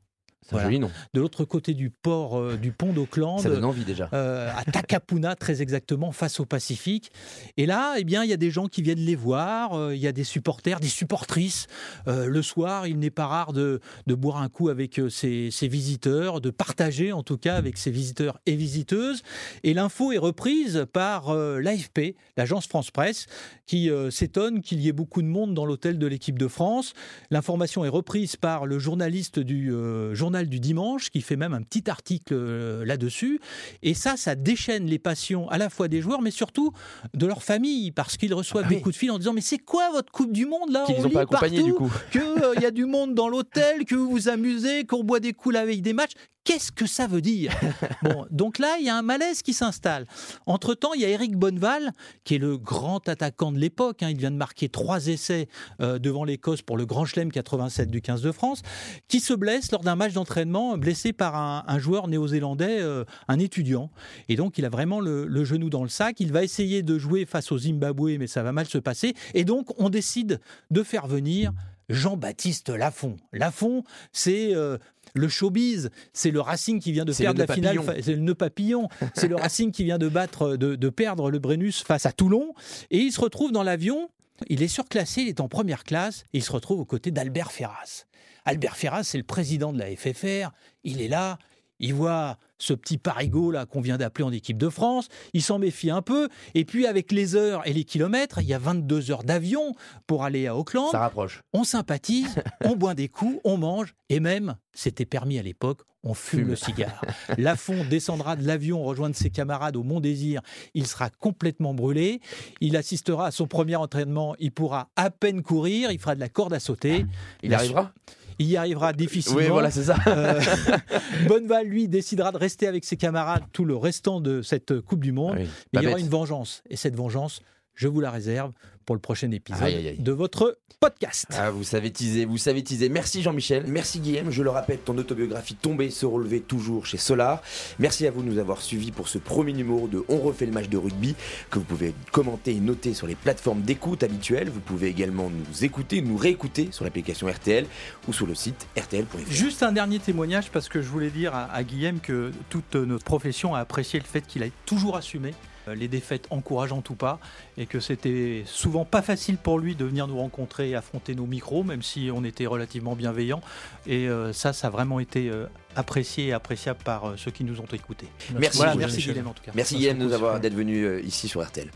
De 0.53 1.21
l'autre 1.21 1.45
côté 1.45 1.75
du 1.75 1.91
port 1.91 2.39
euh, 2.39 2.57
du 2.57 2.73
pont 2.73 2.93
d'Auckland. 2.93 3.41
Ça 3.41 3.49
donne 3.49 3.65
envie 3.65 3.85
déjà. 3.85 4.09
Euh, 4.13 4.51
à 4.57 4.65
Takapuna, 4.65 5.35
très 5.37 5.63
exactement, 5.63 6.13
face 6.13 6.41
au 6.41 6.45
Pacifique. 6.45 7.13
Et 7.57 7.67
là, 7.67 7.95
eh 7.99 8.05
bien, 8.05 8.25
il 8.25 8.31
y 8.31 8.33
a 8.33 8.37
des 8.37 8.51
gens 8.51 8.67
qui 8.67 8.83
viennent 8.83 8.99
les 8.99 9.15
voir. 9.15 9.75
Euh, 9.75 9.95
il 9.95 10.01
y 10.01 10.07
a 10.07 10.13
des 10.13 10.25
supporters, 10.25 10.81
des 10.81 10.89
supportrices. 10.89 11.67
le 12.07 12.43
soir, 12.43 12.87
il 12.87 12.99
n'est 12.99 13.11
pas 13.11 13.27
rare 13.27 13.53
de, 13.53 13.81
de, 14.07 14.15
boire 14.15 14.39
un 14.39 14.49
coup 14.49 14.69
avec 14.69 15.01
ses, 15.09 15.51
visiteurs, 15.63 16.41
de 16.41 16.51
partager 16.51 17.13
en 17.13 17.23
tout 17.23 17.39
cas 17.39 17.57
avec 17.57 17.77
ses 17.77 17.91
visiteurs 17.91 18.39
et 18.47 18.57
visiteuses. 18.57 19.23
Et 19.63 19.75
l'info 19.75 20.13
est 20.13 20.19
reprise 20.19 20.87
par 20.93 21.35
l'AFP, 21.35 22.17
l'agence 22.37 22.67
France 22.67 22.91
Presse, 22.91 23.27
qui 23.67 23.91
s'étonne 24.11 24.63
qu'il 24.63 24.81
y 24.81 24.89
ait 24.89 24.93
beaucoup 24.93 25.23
de 25.23 25.27
monde 25.27 25.55
dans 25.55 25.65
l'hôtel 25.65 25.99
de 25.99 26.07
l'équipe 26.07 26.39
de 26.39 26.49
France. 26.49 26.93
L'information 27.31 27.85
est 27.85 27.89
reprise 27.89 28.37
par 28.37 28.67
le 28.67 28.79
journaliste 28.79 29.39
du 29.39 29.73
journal 30.13 30.40
du 30.49 30.61
dimanche 30.61 31.11
qui 31.11 31.21
fait 31.21 31.37
même 31.37 31.55
un 31.55 31.63
petit 31.63 31.89
article 31.91 32.35
euh, 32.35 32.85
là-dessus. 32.85 33.41
Et 33.83 33.95
ça, 33.95 34.17
ça 34.17 34.35
déchaîne 34.35 34.87
les 34.87 34.99
passions 34.99 35.49
à 35.49 35.59
la 35.59 35.71
fois 35.71 35.89
des 35.89 36.01
joueurs, 36.01 36.23
mais 36.23 36.31
surtout 36.31 36.73
de 37.15 37.27
leur 37.27 37.43
famille, 37.43 37.91
parce 37.91 38.17
qu'ils 38.17 38.35
reçoivent 38.35 38.65
ah 38.67 38.71
des 38.71 38.81
coups 38.81 38.95
de 38.95 38.99
fil 38.99 39.11
en 39.11 39.19
disant 39.19 39.33
Mais 39.33 39.41
c'est 39.41 39.59
quoi 39.59 39.91
votre 39.91 40.13
Coupe 40.13 40.33
du 40.33 40.47
Monde 40.47 40.71
là? 40.71 40.85
Qu'ils 40.87 41.03
n'ont 41.03 41.11
pas 41.11 41.23
accompagné 41.23 41.63
du 41.63 41.75
coup. 41.75 41.91
Qu'il 42.11 42.21
euh, 42.21 42.55
y 42.61 42.67
a 42.67 42.71
du 42.71 42.85
monde 42.85 43.15
dans 43.15 43.29
l'hôtel, 43.29 43.85
que 43.85 43.95
vous 43.95 44.11
vous 44.11 44.29
amusez, 44.29 44.85
qu'on 44.85 45.05
boit 45.05 45.21
des 45.21 45.33
coups 45.33 45.55
la 45.55 45.65
veille 45.65 45.83
des 45.83 45.93
matchs. 45.93 46.13
Qu'est-ce 46.51 46.73
que 46.73 46.87
ça 46.87 47.07
veut 47.07 47.21
dire 47.21 47.53
Bon, 48.03 48.27
donc 48.33 48.59
là, 48.59 48.75
il 48.81 48.85
y 48.85 48.89
a 48.89 48.97
un 48.97 49.03
malaise 49.03 49.41
qui 49.41 49.53
s'installe. 49.53 50.05
Entre-temps, 50.47 50.95
il 50.95 51.01
y 51.01 51.05
a 51.05 51.09
Eric 51.09 51.37
Bonneval, 51.37 51.93
qui 52.25 52.35
est 52.35 52.39
le 52.39 52.59
grand 52.59 53.09
attaquant 53.09 53.53
de 53.53 53.59
l'époque. 53.59 54.03
Hein. 54.03 54.11
il 54.11 54.17
vient 54.17 54.33
de 54.33 54.37
marquer 54.37 54.69
trois 54.69 55.07
essais 55.07 55.47
euh, 55.81 56.01
devant 56.01 56.25
l'Écosse 56.25 56.61
pour 56.61 56.77
le 56.77 56.87
Grand 56.87 57.05
Chelem 57.05 57.31
87 57.31 57.89
du 57.89 58.03
15 58.03 58.23
de 58.23 58.33
France, 58.33 58.63
qui 59.07 59.21
se 59.21 59.33
blesse 59.33 59.71
lors 59.71 59.83
d'un 59.83 59.95
match 59.95 60.13
d'entraînement, 60.13 60.77
blessé 60.77 61.13
par 61.13 61.37
un, 61.37 61.79
joueur 61.79 62.09
néo-zélandais, 62.09 62.81
euh, 62.81 63.05
un 63.29 63.39
étudiant. 63.39 63.93
Et 64.29 64.35
donc, 64.35 64.59
il 64.59 64.65
a 64.65 64.71
vraiment 64.71 64.99
le, 64.99 65.27
le, 65.27 65.45
genou 65.45 65.71
dans 65.71 65.85
le 65.85 65.89
sac. 65.89 66.19
Il 66.19 66.33
va 66.33 66.43
essayer 66.43 66.83
de 66.83 66.99
jouer 66.99 67.27
face 67.27 67.53
au 67.53 67.59
Zimbabwe, 67.59 68.19
mais 68.19 68.27
ça 68.27 68.43
va 68.43 68.51
mal 68.51 68.67
se 68.67 68.79
passer. 68.79 69.15
Et 69.35 69.45
donc, 69.45 69.69
on 69.79 69.89
décide 69.89 70.41
de 70.73 70.83
faire 70.83 71.07
venir 71.07 71.53
Jean-Baptiste 71.91 72.71
Lafont. 72.71 73.17
Lafont, 73.33 73.83
c'est 74.13 74.55
euh, 74.55 74.79
le 75.15 75.29
showbiz, 75.29 75.91
c'est 76.13 76.31
le 76.31 76.41
Racing 76.41 76.81
qui 76.81 76.93
vient 76.93 77.05
de 77.05 77.13
perdre 77.13 77.39
la 77.39 77.53
finale, 77.53 77.79
c'est 78.03 78.15
le 78.15 78.21
nœud 78.21 78.35
papillon, 78.35 78.89
c'est 79.15 79.29
le 79.29 79.37
Racing 79.37 79.73
qui 79.73 79.85
vient 79.85 79.99
de 79.99 80.09
battre, 80.09 80.57
de, 80.57 80.89
perdre 80.91 81.31
le 81.31 81.39
Brennus 81.39 81.83
face 81.83 82.07
à 82.07 82.13
Toulon, 82.13 82.55
et 82.91 82.99
il 82.99 83.13
se 83.13 83.21
retrouve 83.21 83.53
dans 83.53 83.63
l'avion. 83.63 84.11
Il 84.49 84.63
est 84.63 84.69
surclassé, 84.69 85.23
il 85.23 85.29
est 85.29 85.41
en 85.41 85.49
première 85.49 85.85
classe, 85.85 86.25
et 86.33 86.39
il 86.39 86.43
se 86.43 86.53
retrouve 86.53 86.81
aux 86.81 86.87
côtés 86.87 87.11
d'Albert 87.11 87.53
Ferras. 87.53 88.07
Albert 88.45 88.77
Ferras, 88.77 89.05
c'est 89.05 89.19
le 89.19 89.25
président 89.25 89.73
de 89.73 89.79
la 89.79 89.95
FFR. 89.95 90.51
Il 90.83 91.03
est 91.03 91.09
là, 91.09 91.39
il 91.79 91.95
voit 91.95 92.39
ce 92.63 92.75
petit 92.75 92.99
parigot 92.99 93.51
là 93.51 93.67
qu'on 93.67 93.81
vient 93.81 93.99
d'appeler 93.99 94.25
en 94.25 94.33
équipe 94.33 94.59
de 94.59 94.69
France, 94.69 95.09
il 95.33 95.43
s'en 95.43 95.59
méfie 95.59 95.91
un 95.91 96.03
peu, 96.03 96.29
et 96.55 96.65
puis 96.65 96.87
avec 96.87 97.13
les 97.13 97.37
heures 97.37 97.67
et 97.67 97.73
les 97.73 97.85
kilomètres, 97.85 98.39
il 98.41 98.49
y 98.49 98.55
a 98.55 98.59
22 98.59 99.11
heures 99.11 99.25
d'avion 99.25 99.75
pour 100.07 100.25
aller 100.25 100.47
à 100.47 100.57
Auckland. 100.57 100.91
Ça 100.91 101.01
rapproche. 101.01 101.43
On 101.53 101.65
sympathise, 101.65 102.43
on 102.65 102.77
boit 102.77 102.95
des 102.95 103.09
coups, 103.09 103.41
on 103.45 103.57
mange, 103.57 103.95
et 104.09 104.21
même, 104.21 104.57
c'était 104.73 105.07
permis 105.07 105.39
à 105.39 105.43
l'époque, 105.43 105.81
on 106.03 106.15
fume, 106.15 106.49
le 106.49 106.57
cigare. 106.57 107.05
Lafont 107.37 107.85
descendra 107.85 108.37
de 108.37 108.47
l'avion, 108.47 108.83
rejoindre 108.83 109.15
ses 109.15 109.29
camarades 109.29 109.77
au 109.77 109.83
Mont 109.83 110.01
Désir. 110.01 110.41
Il 110.73 110.87
sera 110.87 111.11
complètement 111.11 111.75
brûlé. 111.75 112.21
Il 112.63 112.77
assistera 112.77 113.27
à 113.27 113.31
son 113.31 113.47
premier 113.47 113.77
entraînement. 113.77 114.35
Il 114.39 114.51
pourra 114.51 114.89
à 114.97 115.11
peine 115.11 115.43
courir. 115.43 115.91
Il 115.91 115.99
fera 115.99 116.15
de 116.15 116.21
la 116.21 116.31
corde 116.31 116.55
à 116.55 116.61
sauter. 116.61 117.05
Il 117.43 117.53
arrivera? 117.53 117.93
Il 118.41 118.47
y 118.47 118.57
arrivera 118.57 118.95
difficilement. 118.95 119.39
Oui, 119.39 119.49
voilà, 119.49 119.71
c'est 119.71 119.85
ça. 119.85 119.97
Euh, 120.07 120.41
Bonneval, 121.29 121.67
lui, 121.67 121.89
décidera 121.89 122.33
de 122.33 122.39
rester 122.39 122.67
avec 122.67 122.87
ses 122.87 122.97
camarades 122.97 123.43
tout 123.53 123.67
le 123.67 123.77
restant 123.77 124.21
de 124.21 124.41
cette 124.41 124.81
Coupe 124.81 125.01
du 125.01 125.13
Monde. 125.13 125.37
Ah 125.39 125.43
mais 125.73 125.81
il 125.81 125.83
y 125.83 125.87
aura 125.89 126.01
une 126.01 126.09
vengeance. 126.09 126.63
Et 126.71 126.77
cette 126.77 126.97
vengeance, 126.97 127.43
je 127.81 127.89
vous 127.89 128.01
la 128.01 128.11
réserve 128.11 128.53
pour 128.85 128.95
le 128.95 129.01
prochain 129.01 129.31
épisode 129.31 129.63
Aïe, 129.63 129.75
aïe, 129.77 129.89
aïe. 129.89 129.97
de 129.99 130.13
votre 130.13 130.59
podcast. 130.81 131.27
Ah, 131.31 131.51
vous 131.51 131.65
savez 131.65 131.91
teaser, 131.91 132.27
vous 132.27 132.37
savez 132.37 132.63
teaser. 132.63 132.91
Merci 132.91 133.23
Jean-Michel, 133.23 133.65
merci 133.69 134.01
Guillaume. 134.01 134.31
Je 134.31 134.43
le 134.43 134.51
rappelle, 134.51 134.79
ton 134.79 134.99
autobiographie 134.99 135.55
Tomber, 135.55 135.89
se 135.89 136.05
relever 136.05 136.41
toujours 136.41 136.85
chez 136.85 136.99
Solar. 136.99 137.41
Merci 137.79 138.07
à 138.07 138.11
vous 138.11 138.23
de 138.23 138.29
nous 138.29 138.39
avoir 138.39 138.61
suivis 138.61 138.91
pour 138.93 139.09
ce 139.09 139.17
premier 139.17 139.55
numéro 139.55 139.89
de 139.89 140.05
On 140.09 140.19
refait 140.19 140.45
le 140.45 140.53
match 140.53 140.69
de 140.69 140.77
rugby 140.77 141.15
que 141.51 141.59
vous 141.59 141.65
pouvez 141.65 141.95
commenter 142.13 142.53
et 142.53 142.61
noter 142.61 142.93
sur 142.93 143.07
les 143.07 143.15
plateformes 143.15 143.63
d'écoute 143.63 144.03
habituelles. 144.03 144.51
Vous 144.51 144.61
pouvez 144.61 144.89
également 144.89 145.31
nous 145.31 145.65
écouter, 145.65 146.03
nous 146.03 146.19
réécouter 146.19 146.69
sur 146.71 146.85
l'application 146.85 147.29
RTL 147.29 147.65
ou 148.09 148.13
sur 148.13 148.27
le 148.27 148.35
site 148.35 148.67
rtl.fr. 148.77 149.31
Juste 149.31 149.63
un 149.63 149.73
dernier 149.73 150.01
témoignage 150.01 150.51
parce 150.51 150.69
que 150.69 150.83
je 150.83 150.89
voulais 150.89 151.11
dire 151.11 151.35
à, 151.35 151.51
à 151.51 151.63
Guillaume 151.65 152.01
que 152.01 152.31
toute 152.51 152.75
notre 152.75 153.05
profession 153.05 153.55
a 153.55 153.61
apprécié 153.61 153.99
le 154.01 154.05
fait 154.07 154.27
qu'il 154.27 154.43
a 154.43 154.47
toujours 154.67 154.97
assumé 154.97 155.33
les 155.75 155.89
défaites 155.89 156.27
encourageantes 156.31 156.91
ou 156.91 156.95
pas 156.95 157.19
et 157.59 157.67
que 157.67 157.81
c'était 157.81 158.43
souvent 158.47 158.85
pas 158.85 159.03
facile 159.03 159.37
pour 159.37 159.59
lui 159.59 159.75
de 159.75 159.85
venir 159.85 160.07
nous 160.07 160.19
rencontrer 160.19 160.71
et 160.71 160.75
affronter 160.75 161.15
nos 161.15 161.27
micros 161.27 161.65
même 161.65 161.83
si 161.83 162.11
on 162.13 162.25
était 162.25 162.47
relativement 162.47 162.95
bienveillants 162.95 163.43
et 163.87 164.09
euh, 164.09 164.33
ça 164.33 164.53
ça 164.53 164.69
a 164.69 164.71
vraiment 164.71 165.01
été 165.01 165.29
euh, 165.29 165.47
apprécié 165.77 166.29
et 166.29 166.33
appréciable 166.33 166.81
par 166.85 167.05
euh, 167.07 167.15
ceux 167.17 167.31
qui 167.31 167.45
nous 167.45 167.61
ont 167.61 167.67
écoutés. 167.73 168.09
Merci, 168.39 168.57
Voilà, 168.59 168.75
merci 168.75 169.01
Guillaume 169.03 169.29
en 169.29 169.33
tout 169.33 169.43
cas. 169.43 169.53
Merci 169.55 169.77
Guillaume 169.77 169.99
de 169.99 170.05
nous 170.05 170.11
beaucoup, 170.11 170.15
avoir 170.17 170.35
c'est 170.35 170.41
d'être 170.41 170.55
venu 170.55 170.85
euh, 170.85 171.01
ici 171.03 171.29
sur 171.29 171.43
RTL. 171.43 171.71